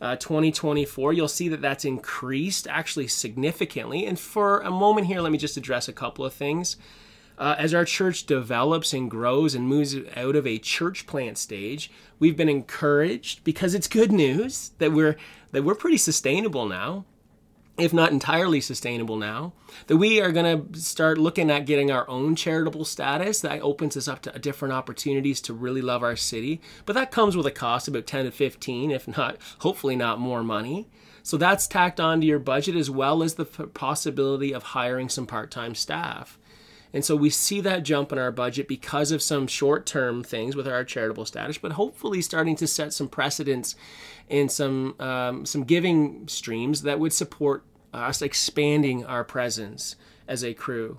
uh, 0.00 0.16
2024, 0.16 1.12
you'll 1.12 1.26
see 1.26 1.48
that 1.48 1.60
that's 1.60 1.84
increased 1.84 2.68
actually 2.68 3.08
significantly. 3.08 4.06
And 4.06 4.18
for 4.18 4.60
a 4.60 4.70
moment 4.70 5.08
here, 5.08 5.20
let 5.20 5.32
me 5.32 5.38
just 5.38 5.56
address 5.56 5.88
a 5.88 5.92
couple 5.92 6.24
of 6.24 6.32
things. 6.32 6.76
Uh, 7.38 7.54
as 7.56 7.72
our 7.72 7.84
church 7.84 8.26
develops 8.26 8.92
and 8.92 9.08
grows 9.10 9.54
and 9.54 9.68
moves 9.68 9.94
out 10.16 10.34
of 10.34 10.44
a 10.46 10.58
church 10.58 11.06
plant 11.06 11.38
stage, 11.38 11.90
we've 12.18 12.36
been 12.36 12.48
encouraged 12.48 13.44
because 13.44 13.74
it's 13.74 13.86
good 13.86 14.10
news 14.10 14.72
that 14.78 14.92
we're 14.92 15.16
that 15.52 15.62
we're 15.62 15.74
pretty 15.76 15.96
sustainable 15.96 16.66
now. 16.66 17.04
if 17.78 17.92
not 17.92 18.10
entirely 18.10 18.60
sustainable 18.60 19.14
now, 19.16 19.52
that 19.86 19.98
we 19.98 20.20
are 20.20 20.32
going 20.32 20.72
to 20.72 20.80
start 20.80 21.16
looking 21.16 21.48
at 21.48 21.64
getting 21.64 21.92
our 21.92 22.10
own 22.10 22.34
charitable 22.34 22.84
status. 22.84 23.40
That 23.40 23.60
opens 23.60 23.96
us 23.96 24.08
up 24.08 24.20
to 24.22 24.36
different 24.36 24.74
opportunities 24.74 25.40
to 25.42 25.54
really 25.54 25.80
love 25.80 26.02
our 26.02 26.16
city. 26.16 26.60
But 26.86 26.94
that 26.94 27.12
comes 27.12 27.36
with 27.36 27.46
a 27.46 27.52
cost, 27.52 27.86
about 27.86 28.04
10 28.08 28.24
to 28.24 28.32
15, 28.32 28.90
if 28.90 29.06
not, 29.06 29.36
hopefully 29.60 29.94
not 29.94 30.18
more 30.18 30.42
money. 30.42 30.88
So 31.22 31.36
that's 31.36 31.68
tacked 31.68 32.00
onto 32.00 32.26
your 32.26 32.40
budget 32.40 32.74
as 32.74 32.90
well 32.90 33.22
as 33.22 33.34
the 33.34 33.44
possibility 33.44 34.52
of 34.52 34.62
hiring 34.64 35.08
some 35.08 35.26
part 35.26 35.52
time 35.52 35.76
staff. 35.76 36.36
And 36.92 37.04
so 37.04 37.14
we 37.16 37.30
see 37.30 37.60
that 37.60 37.82
jump 37.82 38.12
in 38.12 38.18
our 38.18 38.32
budget 38.32 38.66
because 38.66 39.12
of 39.12 39.22
some 39.22 39.46
short 39.46 39.84
term 39.84 40.22
things 40.22 40.56
with 40.56 40.66
our 40.66 40.84
charitable 40.84 41.26
status, 41.26 41.58
but 41.58 41.72
hopefully 41.72 42.22
starting 42.22 42.56
to 42.56 42.66
set 42.66 42.92
some 42.92 43.08
precedents 43.08 43.76
in 44.28 44.48
some, 44.48 44.94
um, 44.98 45.44
some 45.44 45.64
giving 45.64 46.26
streams 46.28 46.82
that 46.82 46.98
would 46.98 47.12
support 47.12 47.64
us 47.92 48.22
expanding 48.22 49.04
our 49.04 49.24
presence 49.24 49.96
as 50.26 50.44
a 50.44 50.54
crew. 50.54 50.98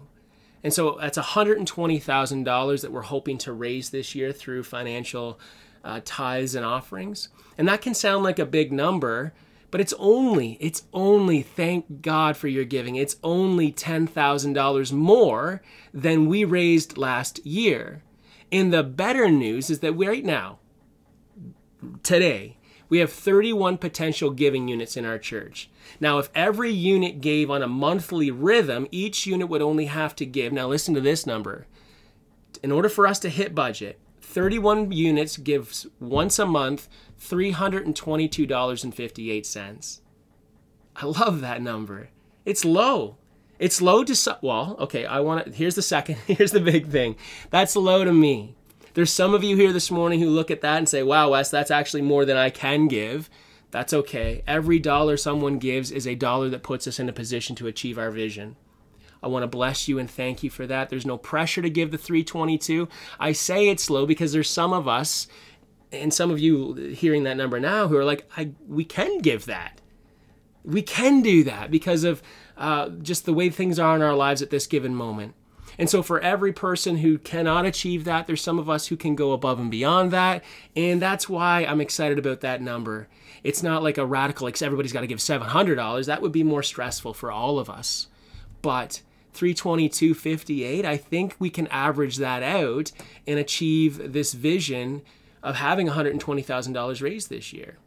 And 0.63 0.73
so 0.73 0.97
that's 0.99 1.17
$120,000 1.17 2.81
that 2.81 2.91
we're 2.91 3.01
hoping 3.01 3.37
to 3.39 3.53
raise 3.53 3.91
this 3.91 4.13
year 4.13 4.31
through 4.31 4.63
financial 4.63 5.39
uh, 5.83 6.01
tithes 6.03 6.55
and 6.55 6.65
offerings. 6.65 7.29
And 7.57 7.67
that 7.67 7.81
can 7.81 7.93
sound 7.93 8.23
like 8.23 8.39
a 8.39 8.45
big 8.45 8.71
number, 8.71 9.33
but 9.71 9.81
it's 9.81 9.93
only, 9.97 10.57
it's 10.59 10.83
only, 10.93 11.41
thank 11.41 12.01
God 12.01 12.37
for 12.37 12.47
your 12.47 12.65
giving, 12.65 12.95
it's 12.95 13.17
only 13.23 13.71
$10,000 13.71 14.91
more 14.91 15.61
than 15.93 16.27
we 16.27 16.43
raised 16.43 16.97
last 16.97 17.45
year. 17.45 18.03
And 18.51 18.73
the 18.73 18.83
better 18.83 19.29
news 19.29 19.69
is 19.69 19.79
that 19.79 19.93
right 19.93 20.25
now, 20.25 20.59
today, 22.03 22.57
we 22.89 22.97
have 22.97 23.13
31 23.13 23.77
potential 23.77 24.31
giving 24.31 24.67
units 24.67 24.97
in 24.97 25.05
our 25.05 25.19
church. 25.19 25.69
Now, 25.99 26.17
if 26.17 26.29
every 26.33 26.71
unit 26.71 27.21
gave 27.21 27.51
on 27.51 27.61
a 27.61 27.67
monthly 27.67 28.31
rhythm, 28.31 28.87
each 28.91 29.27
unit 29.27 29.47
would 29.47 29.61
only 29.61 29.85
have 29.85 30.15
to 30.15 30.25
give. 30.25 30.51
Now, 30.51 30.67
listen 30.67 30.95
to 30.95 31.01
this 31.01 31.27
number. 31.27 31.67
In 32.63 32.71
order 32.71 32.89
for 32.89 33.05
us 33.05 33.19
to 33.19 33.29
hit 33.29 33.53
budget, 33.53 33.99
31 34.21 34.91
units 34.91 35.37
gives 35.37 35.85
once 35.99 36.39
a 36.39 36.45
month 36.45 36.87
$322.58. 37.19 39.99
I 40.95 41.05
love 41.05 41.41
that 41.41 41.61
number. 41.61 42.09
It's 42.45 42.65
low. 42.65 43.17
It's 43.59 43.81
low 43.81 44.03
to 44.05 44.37
well, 44.41 44.77
okay, 44.79 45.05
I 45.05 45.19
want 45.19 45.45
to 45.45 45.51
here's 45.51 45.75
the 45.75 45.81
second, 45.81 46.15
here's 46.27 46.51
the 46.51 46.61
big 46.61 46.87
thing. 46.87 47.17
That's 47.49 47.75
low 47.75 48.05
to 48.05 48.13
me. 48.13 48.55
There's 48.93 49.11
some 49.11 49.33
of 49.33 49.43
you 49.43 49.55
here 49.55 49.73
this 49.73 49.91
morning 49.91 50.19
who 50.19 50.29
look 50.29 50.49
at 50.49 50.61
that 50.61 50.77
and 50.77 50.87
say, 50.87 51.03
"Wow, 51.03 51.31
Wes, 51.31 51.51
that's 51.51 51.71
actually 51.71 52.01
more 52.01 52.25
than 52.25 52.37
I 52.37 52.49
can 52.49 52.87
give." 52.87 53.29
That's 53.71 53.93
okay. 53.93 54.43
Every 54.47 54.79
dollar 54.79 55.15
someone 55.15 55.59
gives 55.59 55.91
is 55.91 56.07
a 56.07 56.15
dollar 56.15 56.49
that 56.49 56.63
puts 56.63 56.87
us 56.87 56.99
in 56.99 57.07
a 57.07 57.13
position 57.13 57.55
to 57.57 57.67
achieve 57.67 57.99
our 57.99 58.09
vision. 58.09 58.55
I 59.21 59.27
want 59.27 59.43
to 59.43 59.47
bless 59.47 59.87
you 59.87 59.99
and 59.99 60.09
thank 60.09 60.43
you 60.43 60.49
for 60.49 60.65
that. 60.67 60.89
There's 60.89 61.05
no 61.05 61.17
pressure 61.17 61.61
to 61.61 61.69
give 61.69 61.91
the 61.91 61.97
322. 61.97 62.87
I 63.19 63.33
say 63.33 63.67
it's 63.67 63.89
low 63.89 64.05
because 64.05 64.31
there's 64.31 64.49
some 64.49 64.73
of 64.73 64.87
us 64.87 65.27
and 65.91 66.13
some 66.13 66.31
of 66.31 66.39
you 66.39 66.73
hearing 66.73 67.23
that 67.23 67.37
number 67.37 67.59
now 67.59 67.87
who 67.87 67.97
are 67.97 68.05
like, 68.05 68.29
I, 68.37 68.51
we 68.67 68.85
can 68.85 69.19
give 69.19 69.45
that. 69.45 69.81
We 70.63 70.81
can 70.81 71.21
do 71.21 71.43
that 71.45 71.71
because 71.71 72.03
of 72.03 72.21
uh, 72.57 72.89
just 72.89 73.25
the 73.25 73.33
way 73.33 73.49
things 73.49 73.79
are 73.79 73.95
in 73.95 74.01
our 74.01 74.15
lives 74.15 74.41
at 74.41 74.49
this 74.49 74.67
given 74.67 74.93
moment. 74.93 75.33
And 75.77 75.89
so, 75.89 76.03
for 76.03 76.19
every 76.19 76.51
person 76.51 76.97
who 76.97 77.17
cannot 77.17 77.65
achieve 77.65 78.03
that, 78.03 78.27
there's 78.27 78.41
some 78.41 78.59
of 78.59 78.69
us 78.69 78.87
who 78.87 78.97
can 78.97 79.15
go 79.15 79.31
above 79.31 79.59
and 79.59 79.71
beyond 79.71 80.11
that. 80.11 80.43
And 80.75 81.01
that's 81.01 81.29
why 81.29 81.63
I'm 81.63 81.79
excited 81.79 82.19
about 82.19 82.41
that 82.41 82.61
number. 82.61 83.07
It's 83.43 83.63
not 83.63 83.81
like 83.81 83.97
a 83.97 84.05
radical, 84.05 84.45
like 84.45 84.61
everybody's 84.61 84.91
got 84.91 85.01
to 85.01 85.07
give 85.07 85.19
$700. 85.19 86.05
That 86.05 86.21
would 86.21 86.33
be 86.33 86.43
more 86.43 86.63
stressful 86.63 87.13
for 87.13 87.31
all 87.31 87.59
of 87.59 87.69
us. 87.69 88.07
But 88.61 89.01
322.58, 89.33 90.83
I 90.83 90.97
think 90.97 91.35
we 91.39 91.49
can 91.49 91.67
average 91.67 92.17
that 92.17 92.43
out 92.43 92.91
and 93.25 93.39
achieve 93.39 94.11
this 94.11 94.33
vision 94.33 95.01
of 95.41 95.55
having 95.55 95.87
$120,000 95.87 97.01
raised 97.01 97.29
this 97.29 97.53
year. 97.53 97.77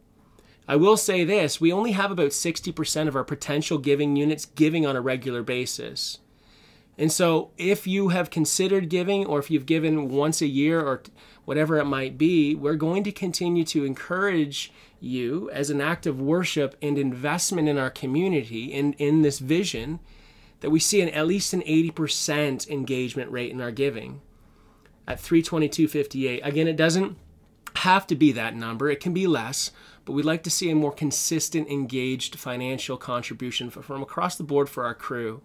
I 0.67 0.75
will 0.75 0.97
say 0.97 1.23
this 1.23 1.59
we 1.59 1.73
only 1.73 1.91
have 1.91 2.11
about 2.11 2.29
60% 2.29 3.07
of 3.07 3.15
our 3.15 3.23
potential 3.23 3.77
giving 3.77 4.15
units 4.15 4.45
giving 4.45 4.85
on 4.85 4.95
a 4.95 5.01
regular 5.01 5.43
basis. 5.43 6.19
And 6.97 7.11
so, 7.11 7.49
if 7.57 7.87
you 7.87 8.09
have 8.09 8.29
considered 8.29 8.87
giving, 8.87 9.25
or 9.25 9.39
if 9.39 9.49
you've 9.49 9.65
given 9.65 10.09
once 10.09 10.41
a 10.41 10.47
year, 10.47 10.79
or 10.79 11.01
whatever 11.43 11.79
it 11.79 11.85
might 11.85 12.19
be, 12.19 12.53
we're 12.53 12.75
going 12.75 13.03
to 13.03 13.11
continue 13.11 13.63
to 13.65 13.83
encourage 13.83 14.71
you 14.99 15.49
as 15.51 15.69
an 15.69 15.81
act 15.81 16.05
of 16.05 16.21
worship 16.21 16.77
and 16.81 16.97
investment 16.97 17.67
in 17.67 17.77
our 17.77 17.89
community 17.89 18.65
in, 18.65 18.93
in 18.93 19.23
this 19.23 19.39
vision 19.39 19.99
that 20.61 20.69
we 20.69 20.79
see 20.79 21.01
an, 21.01 21.09
at 21.09 21.27
least 21.27 21.51
an 21.53 21.61
80% 21.61 22.69
engagement 22.69 23.31
rate 23.31 23.51
in 23.51 23.59
our 23.59 23.71
giving 23.71 24.21
at 25.07 25.17
322.58. 25.17 26.45
Again, 26.45 26.67
it 26.67 26.77
doesn't 26.77 27.17
have 27.77 28.07
to 28.07 28.15
be 28.15 28.31
that 28.31 28.55
number, 28.55 28.89
it 28.89 28.99
can 28.99 29.13
be 29.13 29.27
less, 29.27 29.71
but 30.05 30.13
we'd 30.13 30.25
like 30.25 30.43
to 30.43 30.49
see 30.49 30.69
a 30.69 30.75
more 30.75 30.91
consistent, 30.91 31.69
engaged 31.69 32.35
financial 32.35 32.97
contribution 32.97 33.69
from 33.69 34.01
across 34.01 34.35
the 34.35 34.43
board 34.43 34.69
for 34.69 34.83
our 34.83 34.93
crew. 34.93 35.41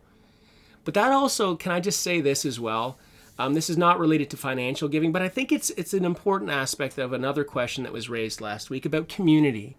But 0.85 0.95
that 0.95 1.13
also, 1.13 1.55
can 1.55 1.73
I 1.73 1.81
just 1.81 2.01
say 2.01 2.21
this 2.21 2.45
as 2.45 2.59
well? 2.59 2.99
Um, 3.39 3.55
this 3.55 3.71
is 3.71 3.79
not 3.79 4.01
related 4.01 4.31
to 4.31 4.37
financial 4.37 4.89
giving, 4.89 5.13
but 5.13 5.23
I 5.23 5.29
think 5.29 5.53
it's 5.53 5.71
it's 5.71 5.95
an 5.95 6.05
important 6.05 6.51
aspect 6.51 6.99
of 6.99 7.13
another 7.13 7.45
question 7.45 7.85
that 7.85 7.93
was 7.93 8.09
raised 8.09 8.41
last 8.41 8.69
week 8.69 8.85
about 8.85 9.09
community. 9.09 9.77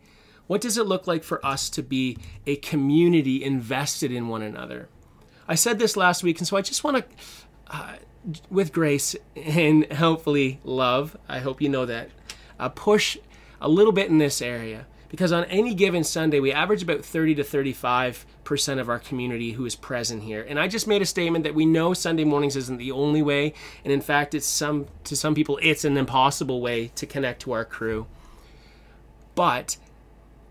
What 0.47 0.61
does 0.61 0.77
it 0.77 0.87
look 0.87 1.07
like 1.07 1.23
for 1.23 1.45
us 1.45 1.69
to 1.71 1.83
be 1.83 2.17
a 2.47 2.55
community 2.55 3.43
invested 3.43 4.11
in 4.11 4.29
one 4.29 4.41
another? 4.41 4.87
I 5.47 5.55
said 5.55 5.77
this 5.77 5.97
last 5.97 6.23
week, 6.23 6.39
and 6.39 6.47
so 6.47 6.57
I 6.57 6.61
just 6.61 6.83
want 6.83 6.97
to, 6.97 7.05
uh, 7.67 7.95
with 8.49 8.71
grace 8.71 9.15
and 9.35 9.91
hopefully 9.91 10.59
love, 10.63 11.17
I 11.27 11.39
hope 11.39 11.61
you 11.61 11.69
know 11.69 11.85
that 11.85 12.09
uh, 12.59 12.69
push 12.69 13.17
a 13.61 13.69
little 13.69 13.93
bit 13.93 14.09
in 14.09 14.17
this 14.17 14.41
area 14.41 14.85
because 15.09 15.31
on 15.31 15.43
any 15.45 15.73
given 15.73 16.03
Sunday, 16.03 16.39
we 16.39 16.53
average 16.53 16.83
about 16.83 17.03
30 17.03 17.35
to 17.35 17.43
35 17.43 18.25
percent 18.43 18.79
of 18.79 18.89
our 18.89 18.97
community 18.97 19.51
who 19.51 19.65
is 19.65 19.75
present 19.75 20.23
here. 20.23 20.43
And 20.47 20.59
I 20.59 20.67
just 20.67 20.87
made 20.87 21.03
a 21.03 21.05
statement 21.05 21.43
that 21.43 21.53
we 21.53 21.65
know 21.65 21.93
Sunday 21.93 22.23
mornings 22.23 22.55
isn't 22.55 22.77
the 22.77 22.91
only 22.91 23.21
way, 23.21 23.53
and 23.83 23.93
in 23.93 24.01
fact, 24.01 24.33
it's 24.33 24.47
some 24.47 24.87
to 25.03 25.15
some 25.15 25.35
people 25.35 25.59
it's 25.61 25.85
an 25.85 25.97
impossible 25.97 26.61
way 26.61 26.87
to 26.95 27.05
connect 27.05 27.41
to 27.43 27.51
our 27.51 27.65
crew. 27.65 28.07
But 29.35 29.77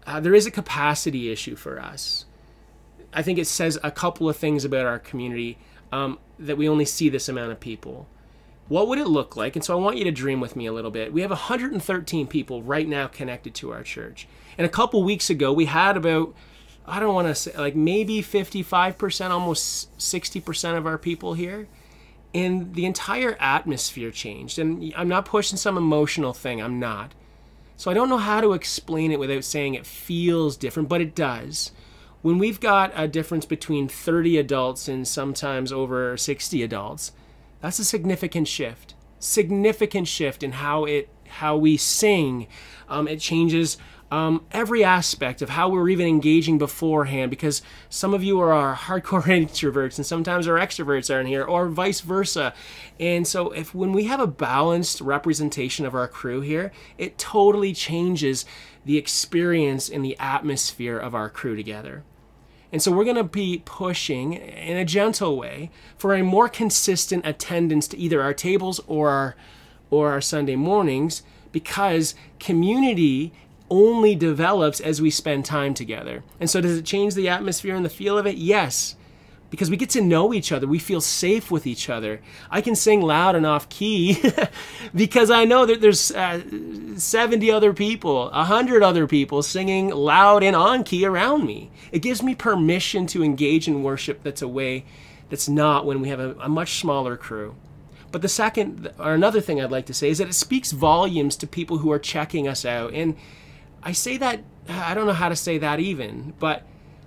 uh, 0.06 0.20
there 0.20 0.34
is 0.34 0.46
a 0.46 0.50
capacity 0.50 1.30
issue 1.30 1.56
for 1.56 1.80
us. 1.80 2.24
I 3.12 3.22
think 3.22 3.38
it 3.38 3.46
says 3.46 3.78
a 3.82 3.90
couple 3.90 4.28
of 4.28 4.36
things 4.36 4.64
about 4.64 4.86
our 4.86 4.98
community 4.98 5.58
um, 5.90 6.18
that 6.38 6.56
we 6.56 6.68
only 6.68 6.84
see 6.84 7.08
this 7.08 7.28
amount 7.28 7.52
of 7.52 7.60
people 7.60 8.06
what 8.68 8.86
would 8.88 8.98
it 8.98 9.08
look 9.08 9.34
like? 9.36 9.56
And 9.56 9.64
so 9.64 9.76
I 9.76 9.80
want 9.80 9.96
you 9.96 10.04
to 10.04 10.10
dream 10.10 10.40
with 10.40 10.54
me 10.54 10.66
a 10.66 10.72
little 10.72 10.90
bit. 10.90 11.12
We 11.12 11.22
have 11.22 11.30
113 11.30 12.26
people 12.26 12.62
right 12.62 12.86
now 12.86 13.06
connected 13.06 13.54
to 13.56 13.72
our 13.72 13.82
church. 13.82 14.28
And 14.58 14.66
a 14.66 14.70
couple 14.70 15.02
weeks 15.02 15.30
ago, 15.30 15.52
we 15.52 15.64
had 15.64 15.96
about, 15.96 16.34
I 16.86 17.00
don't 17.00 17.14
want 17.14 17.28
to 17.28 17.34
say, 17.34 17.56
like 17.56 17.74
maybe 17.74 18.22
55%, 18.22 19.30
almost 19.30 19.96
60% 19.98 20.76
of 20.76 20.86
our 20.86 20.98
people 20.98 21.34
here. 21.34 21.66
And 22.34 22.74
the 22.74 22.84
entire 22.84 23.38
atmosphere 23.40 24.10
changed. 24.10 24.58
And 24.58 24.92
I'm 24.96 25.08
not 25.08 25.24
pushing 25.24 25.56
some 25.56 25.78
emotional 25.78 26.34
thing, 26.34 26.60
I'm 26.60 26.78
not. 26.78 27.12
So 27.78 27.90
I 27.90 27.94
don't 27.94 28.10
know 28.10 28.18
how 28.18 28.40
to 28.40 28.52
explain 28.52 29.12
it 29.12 29.20
without 29.20 29.44
saying 29.44 29.74
it 29.74 29.86
feels 29.86 30.56
different, 30.56 30.88
but 30.88 31.00
it 31.00 31.14
does. 31.14 31.72
When 32.20 32.38
we've 32.38 32.60
got 32.60 32.92
a 32.94 33.06
difference 33.06 33.46
between 33.46 33.88
30 33.88 34.36
adults 34.36 34.88
and 34.88 35.06
sometimes 35.06 35.72
over 35.72 36.16
60 36.16 36.62
adults, 36.62 37.12
that's 37.60 37.78
a 37.78 37.84
significant 37.84 38.48
shift. 38.48 38.94
Significant 39.18 40.06
shift 40.08 40.42
in 40.42 40.52
how 40.52 40.84
it 40.84 41.08
how 41.28 41.56
we 41.56 41.76
sing. 41.76 42.46
Um, 42.88 43.06
it 43.06 43.20
changes 43.20 43.76
um, 44.10 44.46
every 44.52 44.82
aspect 44.82 45.42
of 45.42 45.50
how 45.50 45.68
we're 45.68 45.88
even 45.90 46.06
engaging 46.06 46.56
beforehand 46.56 47.30
because 47.30 47.60
some 47.90 48.14
of 48.14 48.24
you 48.24 48.40
are 48.40 48.52
our 48.52 48.74
hardcore 48.74 49.22
introverts 49.24 49.98
and 49.98 50.06
sometimes 50.06 50.48
our 50.48 50.56
extroverts 50.56 51.14
are 51.14 51.20
in 51.20 51.26
here 51.26 51.44
or 51.44 51.68
vice 51.68 52.00
versa 52.00 52.54
and 52.98 53.26
so 53.26 53.50
if 53.50 53.74
when 53.74 53.92
we 53.92 54.04
have 54.04 54.20
a 54.20 54.26
balanced 54.26 55.02
representation 55.02 55.84
of 55.84 55.94
our 55.94 56.08
crew 56.08 56.40
here 56.40 56.72
it 56.96 57.18
totally 57.18 57.74
changes 57.74 58.46
the 58.86 58.96
experience 58.96 59.90
and 59.90 60.02
the 60.02 60.16
atmosphere 60.18 60.98
of 60.98 61.14
our 61.14 61.28
crew 61.28 61.54
together 61.54 62.02
and 62.72 62.82
so 62.82 62.92
we're 62.92 63.04
going 63.04 63.16
to 63.16 63.24
be 63.24 63.62
pushing 63.64 64.34
in 64.34 64.76
a 64.76 64.84
gentle 64.84 65.36
way 65.36 65.70
for 65.96 66.14
a 66.14 66.22
more 66.22 66.48
consistent 66.48 67.26
attendance 67.26 67.88
to 67.88 67.98
either 67.98 68.20
our 68.20 68.34
tables 68.34 68.80
or 68.86 69.10
our, 69.10 69.36
or 69.90 70.10
our 70.10 70.20
Sunday 70.20 70.56
mornings 70.56 71.22
because 71.50 72.14
community 72.38 73.32
only 73.70 74.14
develops 74.14 74.80
as 74.80 75.00
we 75.00 75.10
spend 75.10 75.44
time 75.44 75.74
together. 75.74 76.22
And 76.40 76.48
so 76.48 76.60
does 76.60 76.76
it 76.76 76.84
change 76.84 77.14
the 77.14 77.28
atmosphere 77.28 77.74
and 77.74 77.84
the 77.84 77.90
feel 77.90 78.18
of 78.18 78.26
it? 78.26 78.36
Yes. 78.36 78.96
Because 79.50 79.70
we 79.70 79.76
get 79.76 79.90
to 79.90 80.02
know 80.02 80.34
each 80.34 80.52
other. 80.52 80.66
We 80.66 80.78
feel 80.78 81.00
safe 81.00 81.50
with 81.50 81.66
each 81.66 81.88
other. 81.88 82.20
I 82.50 82.60
can 82.60 82.74
sing 82.74 83.00
loud 83.00 83.34
and 83.34 83.46
off 83.46 83.68
key 83.68 84.22
because 84.94 85.30
I 85.30 85.44
know 85.44 85.64
that 85.66 85.80
there's 85.80 86.10
uh, 86.10 86.42
70 86.96 87.50
other 87.50 87.72
people, 87.72 88.30
100 88.30 88.82
other 88.82 89.06
people 89.06 89.42
singing 89.42 89.88
loud 89.88 90.42
and 90.42 90.54
on 90.54 90.84
key 90.84 91.06
around 91.06 91.46
me. 91.46 91.70
It 91.92 92.00
gives 92.00 92.22
me 92.22 92.34
permission 92.34 93.06
to 93.08 93.24
engage 93.24 93.68
in 93.68 93.82
worship 93.82 94.22
that's 94.22 94.42
a 94.42 94.48
way 94.48 94.84
that's 95.30 95.48
not 95.48 95.86
when 95.86 96.00
we 96.00 96.08
have 96.08 96.20
a, 96.20 96.34
a 96.40 96.48
much 96.48 96.80
smaller 96.80 97.16
crew. 97.16 97.54
But 98.10 98.22
the 98.22 98.28
second, 98.28 98.90
or 98.98 99.12
another 99.12 99.40
thing 99.40 99.60
I'd 99.60 99.70
like 99.70 99.86
to 99.86 99.94
say 99.94 100.08
is 100.08 100.18
that 100.18 100.28
it 100.28 100.34
speaks 100.34 100.72
volumes 100.72 101.36
to 101.36 101.46
people 101.46 101.78
who 101.78 101.92
are 101.92 101.98
checking 101.98 102.48
us 102.48 102.64
out. 102.64 102.94
And 102.94 103.16
I 103.82 103.92
say 103.92 104.16
that, 104.16 104.40
I 104.68 104.94
don't 104.94 105.06
know 105.06 105.12
how 105.12 105.28
to 105.28 105.36
say 105.36 105.58
that 105.58 105.78
even, 105.80 106.34
but 106.38 106.64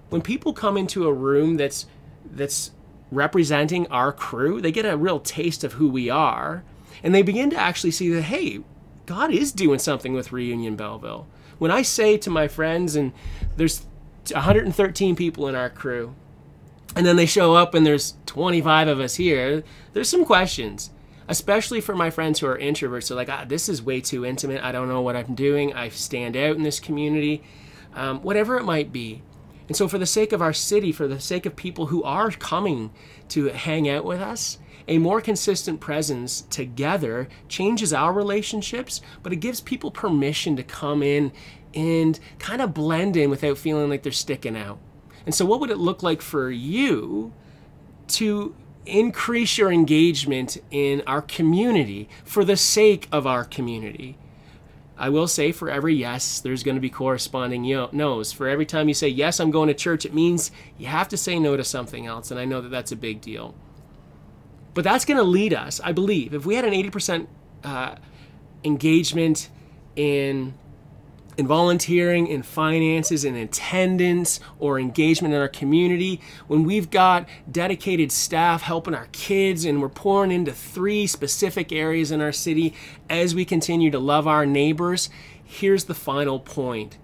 when 0.10 0.22
people 0.22 0.54
come 0.54 0.78
into 0.78 1.08
a 1.08 1.14
room 1.14 1.58
that's 1.58 1.88
that's 2.26 2.72
representing 3.12 3.88
our 3.88 4.12
crew, 4.12 4.62
they 4.62 4.72
get 4.72 4.86
a 4.86 4.98
real 4.98 5.20
taste 5.20 5.64
of 5.64 5.74
who 5.74 5.90
we 5.90 6.10
are, 6.10 6.64
and 7.04 7.14
they 7.14 7.22
begin 7.22 7.50
to 7.50 7.58
actually 7.58 7.92
see 7.92 8.10
that 8.10 8.24
hey, 8.24 8.62
God 9.06 9.32
is 9.32 9.52
doing 9.52 9.80
something 9.80 10.14
with 10.14 10.32
Reunion 10.32 10.76
Belleville. 10.76 11.28
When 11.58 11.72
I 11.72 11.82
say 11.82 12.18
to 12.18 12.30
my 12.30 12.48
friends, 12.48 12.96
and 12.96 13.12
there's 13.58 13.86
113 14.32 15.16
people 15.16 15.48
in 15.48 15.56
our 15.56 15.70
crew, 15.70 16.16
and 16.96 17.06
then 17.06 17.16
they 17.16 17.26
show 17.26 17.56
up 17.56 17.74
and 17.74 17.86
there's 17.86 18.16
25 18.26 18.88
of 18.88 19.00
us 19.00 19.16
here, 19.16 19.64
there's 19.94 20.10
some 20.10 20.26
questions. 20.26 20.92
Especially 21.28 21.80
for 21.80 21.96
my 21.96 22.10
friends 22.10 22.40
who 22.40 22.48
are 22.48 22.58
introverts, 22.58 23.08
they're 23.08 23.16
like, 23.16 23.30
ah, 23.30 23.46
this 23.48 23.70
is 23.70 23.82
way 23.82 24.02
too 24.02 24.26
intimate. 24.26 24.62
I 24.64 24.72
don't 24.72 24.90
know 24.90 25.02
what 25.02 25.16
I'm 25.16 25.34
doing. 25.34 25.74
I 25.74 25.88
stand 25.90 26.36
out 26.36 26.58
in 26.58 26.64
this 26.64 26.80
community. 26.80 27.42
Um, 27.94 28.22
whatever 28.22 28.58
it 28.58 28.64
might 28.64 28.92
be. 28.92 29.22
And 29.68 29.78
so, 29.78 29.88
for 29.88 29.98
the 29.98 30.06
sake 30.06 30.32
of 30.34 30.42
our 30.42 30.54
city, 30.54 30.92
for 30.92 31.08
the 31.08 31.20
sake 31.20 31.46
of 31.46 31.56
people 31.56 31.88
who 31.88 32.04
are 32.04 32.32
coming 32.32 32.92
to 33.30 33.46
hang 33.46 33.88
out 33.88 34.04
with 34.04 34.20
us, 34.20 34.58
a 34.88 34.98
more 34.98 35.22
consistent 35.22 35.80
presence 35.80 36.42
together 36.42 37.30
changes 37.48 37.94
our 37.94 38.12
relationships, 38.12 39.02
but 39.24 39.32
it 39.32 39.38
gives 39.38 39.62
people 39.62 39.92
permission 39.92 40.56
to 40.56 40.64
come 40.64 41.04
in 41.04 41.32
and 41.74 42.20
kind 42.40 42.62
of 42.62 42.74
blend 42.74 43.16
in 43.16 43.30
without 43.30 43.58
feeling 43.58 43.90
like 43.90 44.04
they're 44.04 44.12
sticking 44.12 44.58
out. 44.58 44.80
And 45.26 45.34
so, 45.34 45.46
what 45.46 45.60
would 45.60 45.70
it 45.70 45.78
look 45.78 46.04
like 46.04 46.22
for 46.22 46.50
you 46.50 47.32
to 48.10 48.56
increase 48.86 49.58
your 49.58 49.72
engagement 49.72 50.58
in 50.72 51.02
our 51.06 51.22
community 51.22 52.10
for 52.26 52.44
the 52.44 52.58
sake 52.58 53.08
of 53.12 53.28
our 53.28 53.44
community? 53.44 54.18
I 55.02 55.10
will 55.10 55.28
say 55.28 55.52
for 55.52 55.68
every 55.68 55.96
yes, 55.96 56.42
there's 56.42 56.62
going 56.62 56.76
to 56.76 56.82
be 56.82 56.92
corresponding 56.92 57.64
no's. 57.92 58.32
For 58.32 58.48
every 58.48 58.68
time 58.68 58.88
you 58.88 58.94
say, 58.94 59.08
yes, 59.08 59.40
I'm 59.40 59.50
going 59.50 59.68
to 59.68 59.74
church, 59.74 60.06
it 60.06 60.14
means 60.14 60.52
you 60.78 60.86
have 60.86 61.10
to 61.10 61.18
say 61.18 61.40
no 61.40 61.58
to 61.58 61.64
something 61.64 62.06
else. 62.06 62.30
And 62.30 62.40
I 62.40 62.46
know 62.46 62.62
that 62.62 62.70
that's 62.70 62.92
a 62.92 62.96
big 62.96 63.20
deal. 63.20 63.56
But 64.76 64.84
that's 64.84 65.04
going 65.04 65.18
to 65.18 65.24
lead 65.24 65.56
us, 65.56 65.82
I 65.84 65.92
believe. 65.92 66.36
If 66.36 66.46
we 66.46 66.54
had 66.54 66.66
an 66.66 66.74
80% 66.74 67.26
uh, 67.64 67.96
engagement 68.64 69.50
in 69.96 70.54
in 71.38 71.48
volunteering, 71.48 72.28
in 72.28 72.44
finances, 72.44 73.24
in 73.24 73.36
attendance, 73.36 74.40
or 74.60 74.80
engagement 74.80 75.34
in 75.34 75.40
our 75.40 75.48
community, 75.48 76.22
when 76.48 76.64
we've 76.64 76.90
got 76.90 77.28
dedicated 77.50 78.12
staff 78.12 78.62
helping 78.62 78.94
our 78.94 79.08
kids 79.12 79.66
and 79.66 79.82
we're 79.82 79.90
pouring 79.90 80.32
into 80.32 80.52
three 80.52 81.08
specific 81.08 81.72
areas 81.72 82.12
in 82.12 82.22
our 82.22 82.32
city 82.32 82.74
as 83.10 83.34
we 83.34 83.46
continue 83.46 83.90
to 83.92 84.00
love 84.00 84.28
our 84.28 84.46
neighbors, 84.46 85.10
here's 85.44 85.86
the 85.86 85.94
final 85.94 86.40
point. 86.40 86.98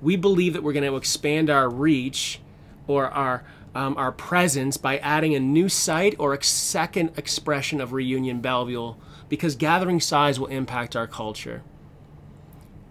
We 0.00 0.16
believe 0.16 0.52
that 0.52 0.62
we're 0.62 0.72
going 0.72 0.90
to 0.90 0.96
expand 0.96 1.50
our 1.50 1.68
reach 1.68 2.40
or 2.86 3.08
our 3.08 3.44
um, 3.74 3.96
our 3.96 4.10
presence 4.10 4.76
by 4.76 4.98
adding 4.98 5.34
a 5.34 5.40
new 5.40 5.68
site 5.68 6.16
or 6.18 6.34
a 6.34 6.42
second 6.42 7.12
expression 7.16 7.80
of 7.80 7.92
Reunion 7.92 8.40
Belleville 8.40 8.98
because 9.28 9.54
gathering 9.54 10.00
size 10.00 10.40
will 10.40 10.48
impact 10.48 10.96
our 10.96 11.06
culture. 11.06 11.62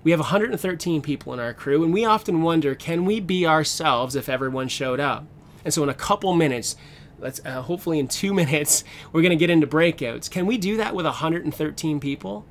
We 0.07 0.11
have 0.11 0.21
113 0.21 1.01
people 1.01 1.33
in 1.33 1.39
our 1.41 1.53
crew, 1.53 1.83
and 1.83 1.93
we 1.93 2.05
often 2.05 2.41
wonder 2.41 2.73
can 2.75 3.03
we 3.03 3.19
be 3.19 3.45
ourselves 3.45 4.15
if 4.15 4.29
everyone 4.29 4.69
showed 4.69 5.01
up? 5.01 5.27
And 5.65 5.73
so, 5.73 5.83
in 5.83 5.89
a 5.89 5.93
couple 5.93 6.33
minutes, 6.33 6.77
let's 7.19 7.41
uh, 7.45 7.61
hopefully 7.63 7.99
in 7.99 8.07
two 8.07 8.33
minutes, 8.43 8.85
we're 9.11 9.21
going 9.21 9.31
to 9.31 9.35
get 9.35 9.49
into 9.49 9.67
breakouts. 9.67 10.31
Can 10.31 10.45
we 10.45 10.57
do 10.57 10.77
that 10.77 10.95
with 10.95 11.05
113 11.05 11.99
people? 11.99 12.45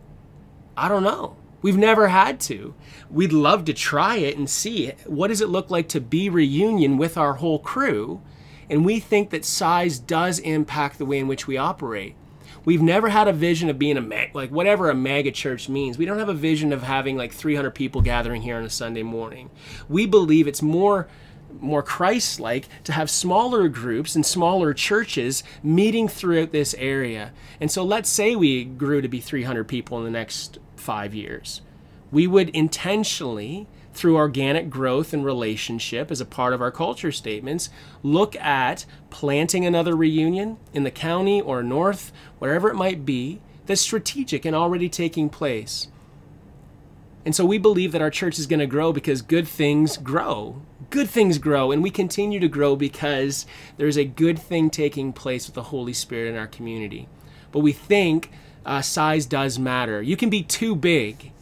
I 0.76 0.88
don't 0.88 1.02
know. 1.02 1.38
We've 1.62 1.78
never 1.78 2.08
had 2.08 2.40
to. 2.40 2.74
We'd 3.10 3.32
love 3.32 3.64
to 3.64 3.72
try 3.72 4.16
it 4.16 4.36
and 4.36 4.50
see 4.50 4.92
what 5.06 5.28
does 5.28 5.40
it 5.40 5.48
look 5.48 5.70
like 5.70 5.88
to 5.88 6.00
be 6.02 6.28
reunion 6.28 6.98
with 6.98 7.16
our 7.16 7.36
whole 7.36 7.58
crew. 7.58 8.20
And 8.68 8.84
we 8.84 9.00
think 9.00 9.30
that 9.30 9.46
size 9.46 9.98
does 9.98 10.40
impact 10.40 10.98
the 10.98 11.06
way 11.06 11.20
in 11.20 11.26
which 11.26 11.46
we 11.46 11.56
operate. 11.56 12.16
We've 12.66 12.82
never 12.82 13.08
had 13.08 13.28
a 13.28 13.32
vision 13.32 13.70
of 13.70 13.78
being 13.78 13.96
a 13.96 14.00
mag, 14.00 14.34
like 14.34 14.50
whatever 14.50 14.90
a 14.90 14.94
mega 14.94 15.30
church 15.30 15.68
means. 15.68 15.96
We 15.96 16.04
don't 16.04 16.18
have 16.18 16.28
a 16.28 16.34
vision 16.34 16.72
of 16.72 16.82
having 16.82 17.16
like 17.16 17.32
300 17.32 17.70
people 17.70 18.02
gathering 18.02 18.42
here 18.42 18.56
on 18.56 18.64
a 18.64 18.70
Sunday 18.70 19.04
morning. 19.04 19.50
We 19.88 20.04
believe 20.04 20.48
it's 20.48 20.62
more 20.62 21.08
more 21.60 21.82
Christ-like 21.82 22.68
to 22.84 22.92
have 22.92 23.08
smaller 23.08 23.68
groups 23.68 24.14
and 24.14 24.26
smaller 24.26 24.74
churches 24.74 25.42
meeting 25.62 26.08
throughout 26.08 26.52
this 26.52 26.74
area. 26.74 27.32
And 27.60 27.70
so 27.70 27.84
let's 27.84 28.10
say 28.10 28.36
we 28.36 28.64
grew 28.64 29.00
to 29.00 29.08
be 29.08 29.20
300 29.20 29.64
people 29.64 29.98
in 29.98 30.04
the 30.04 30.10
next 30.10 30.58
5 30.76 31.14
years. 31.14 31.62
We 32.10 32.26
would 32.26 32.50
intentionally 32.50 33.68
through 33.96 34.16
organic 34.16 34.70
growth 34.70 35.12
and 35.12 35.24
relationship 35.24 36.10
as 36.10 36.20
a 36.20 36.26
part 36.26 36.52
of 36.52 36.60
our 36.60 36.70
culture 36.70 37.12
statements, 37.12 37.70
look 38.02 38.36
at 38.36 38.84
planting 39.10 39.64
another 39.64 39.96
reunion 39.96 40.58
in 40.72 40.84
the 40.84 40.90
county 40.90 41.40
or 41.40 41.62
north, 41.62 42.12
wherever 42.38 42.68
it 42.68 42.74
might 42.76 43.04
be, 43.04 43.40
that's 43.66 43.80
strategic 43.80 44.44
and 44.44 44.54
already 44.54 44.88
taking 44.88 45.28
place. 45.28 45.88
And 47.24 47.34
so 47.34 47.44
we 47.44 47.58
believe 47.58 47.90
that 47.90 48.00
our 48.00 48.10
church 48.10 48.38
is 48.38 48.46
going 48.46 48.60
to 48.60 48.66
grow 48.66 48.92
because 48.92 49.20
good 49.20 49.48
things 49.48 49.96
grow. 49.96 50.62
Good 50.90 51.10
things 51.10 51.38
grow, 51.38 51.72
and 51.72 51.82
we 51.82 51.90
continue 51.90 52.38
to 52.38 52.46
grow 52.46 52.76
because 52.76 53.46
there's 53.78 53.96
a 53.96 54.04
good 54.04 54.38
thing 54.38 54.70
taking 54.70 55.12
place 55.12 55.46
with 55.46 55.56
the 55.56 55.64
Holy 55.64 55.92
Spirit 55.92 56.30
in 56.30 56.36
our 56.36 56.46
community. 56.46 57.08
But 57.50 57.60
we 57.60 57.72
think 57.72 58.30
uh, 58.64 58.82
size 58.82 59.26
does 59.26 59.58
matter. 59.58 60.00
You 60.00 60.16
can 60.16 60.30
be 60.30 60.44
too 60.44 60.76
big 60.76 61.32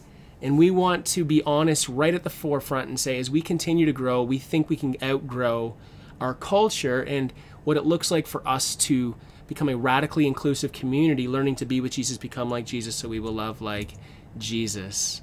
and 0.45 0.59
we 0.59 0.71
want 0.71 1.07
to 1.07 1.25
be 1.25 1.43
honest 1.45 1.89
right 1.89 2.13
at 2.13 2.23
the 2.23 2.29
forefront 2.29 2.87
and 2.87 3.01
say, 3.01 3.19
as 3.19 3.31
we 3.31 3.41
continue 3.41 3.87
to 3.87 3.95
grow, 3.95 4.23
we 4.23 4.39
think 4.39 4.69
we 4.69 4.77
can 4.77 4.95
outgrow 5.03 5.75
our 6.21 6.35
culture 6.35 7.01
and 7.01 7.33
what 7.65 7.79
it 7.79 7.87
looks 7.87 8.11
like 8.11 8.27
for 8.27 8.47
us 8.47 8.77
to 8.77 9.17
become 9.47 9.71
a 9.71 9.77
radically 9.77 10.27
inclusive 10.27 10.71
community, 10.71 11.27
learning 11.27 11.57
to 11.57 11.65
be 11.65 11.81
with 11.81 11.93
Jesus, 11.93 12.19
become 12.19 12.51
like 12.51 12.67
Jesus, 12.67 12.95
so 12.95 13.09
we 13.09 13.21
will 13.21 13.33
love 13.33 13.63
like 13.63 13.95
Jesus. 14.37 15.23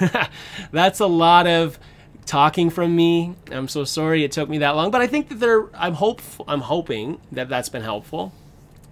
That's 0.70 1.00
a 1.00 1.06
lot 1.06 1.46
of 1.46 1.78
talking 2.26 2.68
from 2.68 2.94
me. 2.94 3.34
I'm 3.50 3.66
so 3.66 3.84
sorry 3.84 4.24
it 4.24 4.32
took 4.32 4.50
me 4.50 4.58
that 4.58 4.76
long, 4.76 4.90
but 4.90 5.00
I 5.00 5.06
think 5.06 5.30
that 5.30 5.40
there. 5.40 5.74
I'm 5.74 5.94
hopeful. 5.94 6.44
I'm 6.46 6.60
hoping 6.60 7.18
that 7.32 7.48
that's 7.48 7.70
been 7.70 7.82
helpful. 7.82 8.34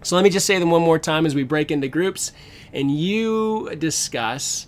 So 0.02 0.16
let 0.16 0.24
me 0.24 0.31
just 0.31 0.46
say 0.46 0.59
them 0.59 0.70
one 0.70 0.83
more 0.83 0.98
time 0.98 1.26
as 1.26 1.35
we 1.35 1.42
break 1.42 1.70
into 1.70 1.88
groups, 1.88 2.33
and 2.72 2.90
you 2.90 3.74
discuss 3.76 4.66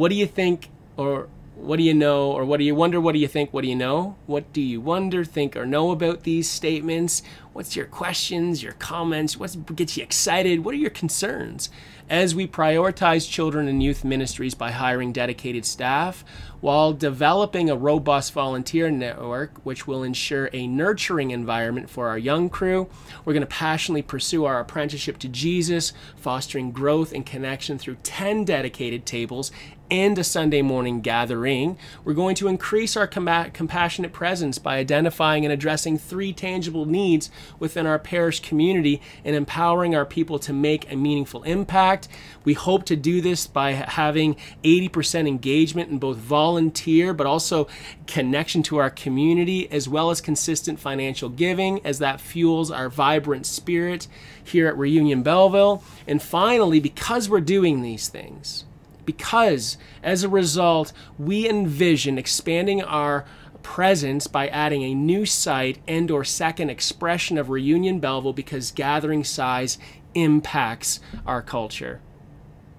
what 0.00 0.08
do 0.08 0.14
you 0.14 0.26
think 0.26 0.70
or 0.96 1.28
what 1.56 1.76
do 1.76 1.82
you 1.82 1.92
know 1.92 2.32
or 2.32 2.42
what 2.42 2.56
do 2.56 2.64
you 2.64 2.74
wonder 2.74 2.98
what 2.98 3.12
do 3.12 3.18
you 3.18 3.28
think 3.28 3.52
what 3.52 3.60
do 3.60 3.68
you 3.68 3.76
know? 3.76 4.16
What 4.24 4.50
do 4.50 4.62
you 4.62 4.80
wonder 4.80 5.26
think 5.26 5.54
or 5.54 5.66
know 5.66 5.90
about 5.90 6.22
these 6.22 6.48
statements? 6.48 7.22
What's 7.52 7.76
your 7.76 7.84
questions 7.84 8.62
your 8.62 8.72
comments? 8.72 9.36
What 9.36 9.76
gets 9.76 9.98
you 9.98 10.02
excited? 10.02 10.64
What 10.64 10.72
are 10.72 10.78
your 10.78 10.88
concerns? 10.88 11.68
As 12.08 12.34
we 12.34 12.46
prioritize 12.46 13.30
children 13.30 13.68
and 13.68 13.82
youth 13.82 14.02
ministries 14.02 14.54
by 14.54 14.70
hiring 14.70 15.12
dedicated 15.12 15.66
staff 15.66 16.24
while 16.60 16.92
developing 16.92 17.68
a 17.68 17.76
robust 17.76 18.32
volunteer 18.32 18.90
network 18.90 19.58
which 19.64 19.86
will 19.86 20.02
ensure 20.02 20.48
a 20.52 20.66
nurturing 20.66 21.30
environment 21.30 21.90
for 21.90 22.08
our 22.08 22.18
young 22.18 22.48
crew. 22.48 22.88
We're 23.24 23.32
going 23.34 23.42
to 23.42 23.46
passionately 23.46 24.02
pursue 24.02 24.44
our 24.44 24.60
apprenticeship 24.60 25.18
to 25.18 25.28
Jesus, 25.28 25.92
fostering 26.16 26.72
growth 26.72 27.12
and 27.12 27.24
connection 27.24 27.78
through 27.78 27.96
10 28.02 28.44
dedicated 28.44 29.06
tables 29.06 29.52
and 29.90 30.18
a 30.18 30.24
Sunday 30.24 30.62
morning 30.62 31.00
gathering. 31.00 31.76
We're 32.04 32.14
going 32.14 32.34
to 32.36 32.48
increase 32.48 32.96
our 32.96 33.06
com- 33.06 33.50
compassionate 33.52 34.12
presence 34.12 34.58
by 34.58 34.76
identifying 34.76 35.44
and 35.44 35.52
addressing 35.52 35.98
three 35.98 36.32
tangible 36.32 36.86
needs 36.86 37.30
within 37.58 37.86
our 37.86 37.98
parish 37.98 38.40
community 38.40 39.00
and 39.24 39.34
empowering 39.34 39.94
our 39.94 40.06
people 40.06 40.38
to 40.40 40.52
make 40.52 40.90
a 40.90 40.96
meaningful 40.96 41.42
impact. 41.42 42.08
We 42.44 42.54
hope 42.54 42.84
to 42.86 42.96
do 42.96 43.20
this 43.20 43.46
by 43.46 43.72
having 43.72 44.36
80% 44.64 45.26
engagement 45.26 45.90
in 45.90 45.98
both 45.98 46.16
volunteer 46.18 47.12
but 47.12 47.26
also 47.26 47.68
connection 48.06 48.62
to 48.64 48.78
our 48.78 48.90
community, 48.90 49.70
as 49.70 49.88
well 49.88 50.10
as 50.10 50.20
consistent 50.20 50.78
financial 50.78 51.28
giving, 51.28 51.84
as 51.84 51.98
that 51.98 52.20
fuels 52.20 52.70
our 52.70 52.88
vibrant 52.88 53.46
spirit 53.46 54.06
here 54.42 54.68
at 54.68 54.76
Reunion 54.76 55.22
Belleville. 55.22 55.82
And 56.06 56.22
finally, 56.22 56.80
because 56.80 57.28
we're 57.28 57.40
doing 57.40 57.82
these 57.82 58.08
things, 58.08 58.64
because 59.10 59.76
as 60.04 60.22
a 60.22 60.28
result, 60.28 60.92
we 61.18 61.48
envision 61.48 62.16
expanding 62.16 62.80
our 62.80 63.24
presence 63.64 64.28
by 64.28 64.46
adding 64.46 64.84
a 64.84 64.94
new 64.94 65.26
site 65.26 65.78
and 65.88 66.12
or 66.12 66.22
second 66.22 66.70
expression 66.70 67.36
of 67.36 67.50
reunion 67.50 67.98
belleville 67.98 68.32
because 68.32 68.70
gathering 68.70 69.24
size 69.24 69.78
impacts 70.14 71.00
our 71.26 71.42
culture. 71.42 72.00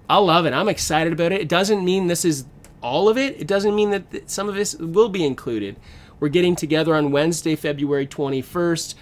I 0.08 0.16
love 0.16 0.46
it. 0.46 0.54
I'm 0.54 0.70
excited 0.70 1.12
about 1.12 1.32
it. 1.32 1.42
It 1.42 1.50
doesn't 1.50 1.84
mean 1.84 2.06
this 2.06 2.24
is 2.24 2.46
all 2.82 3.10
of 3.10 3.18
it. 3.18 3.38
It 3.38 3.46
doesn't 3.46 3.74
mean 3.74 3.90
that 3.90 4.30
some 4.30 4.48
of 4.48 4.54
this 4.54 4.74
will 4.76 5.10
be 5.10 5.24
included. 5.24 5.76
We're 6.18 6.28
getting 6.28 6.56
together 6.56 6.94
on 6.94 7.12
wednesday 7.12 7.56
february 7.56 8.06
21st 8.06 8.94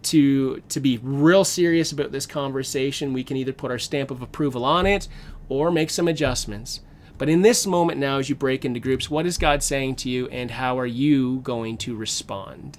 to 0.00 0.60
to 0.68 0.80
be 0.80 0.98
real 1.02 1.44
serious 1.44 1.92
about 1.92 2.12
this 2.12 2.24
conversation. 2.24 3.12
We 3.12 3.24
can 3.24 3.36
either 3.36 3.52
put 3.52 3.70
our 3.70 3.78
stamp 3.78 4.10
of 4.10 4.22
approval 4.22 4.64
on 4.64 4.86
it 4.86 5.08
or 5.48 5.70
make 5.70 5.90
some 5.90 6.08
adjustments 6.08 6.80
but 7.18 7.28
in 7.28 7.42
this 7.42 7.66
moment 7.66 7.98
now, 7.98 8.18
as 8.18 8.28
you 8.28 8.36
break 8.36 8.64
into 8.64 8.78
groups, 8.78 9.10
what 9.10 9.26
is 9.26 9.38
God 9.38 9.62
saying 9.62 9.96
to 9.96 10.08
you 10.08 10.28
and 10.28 10.52
how 10.52 10.78
are 10.78 10.86
you 10.86 11.40
going 11.40 11.76
to 11.78 11.96
respond? 11.96 12.78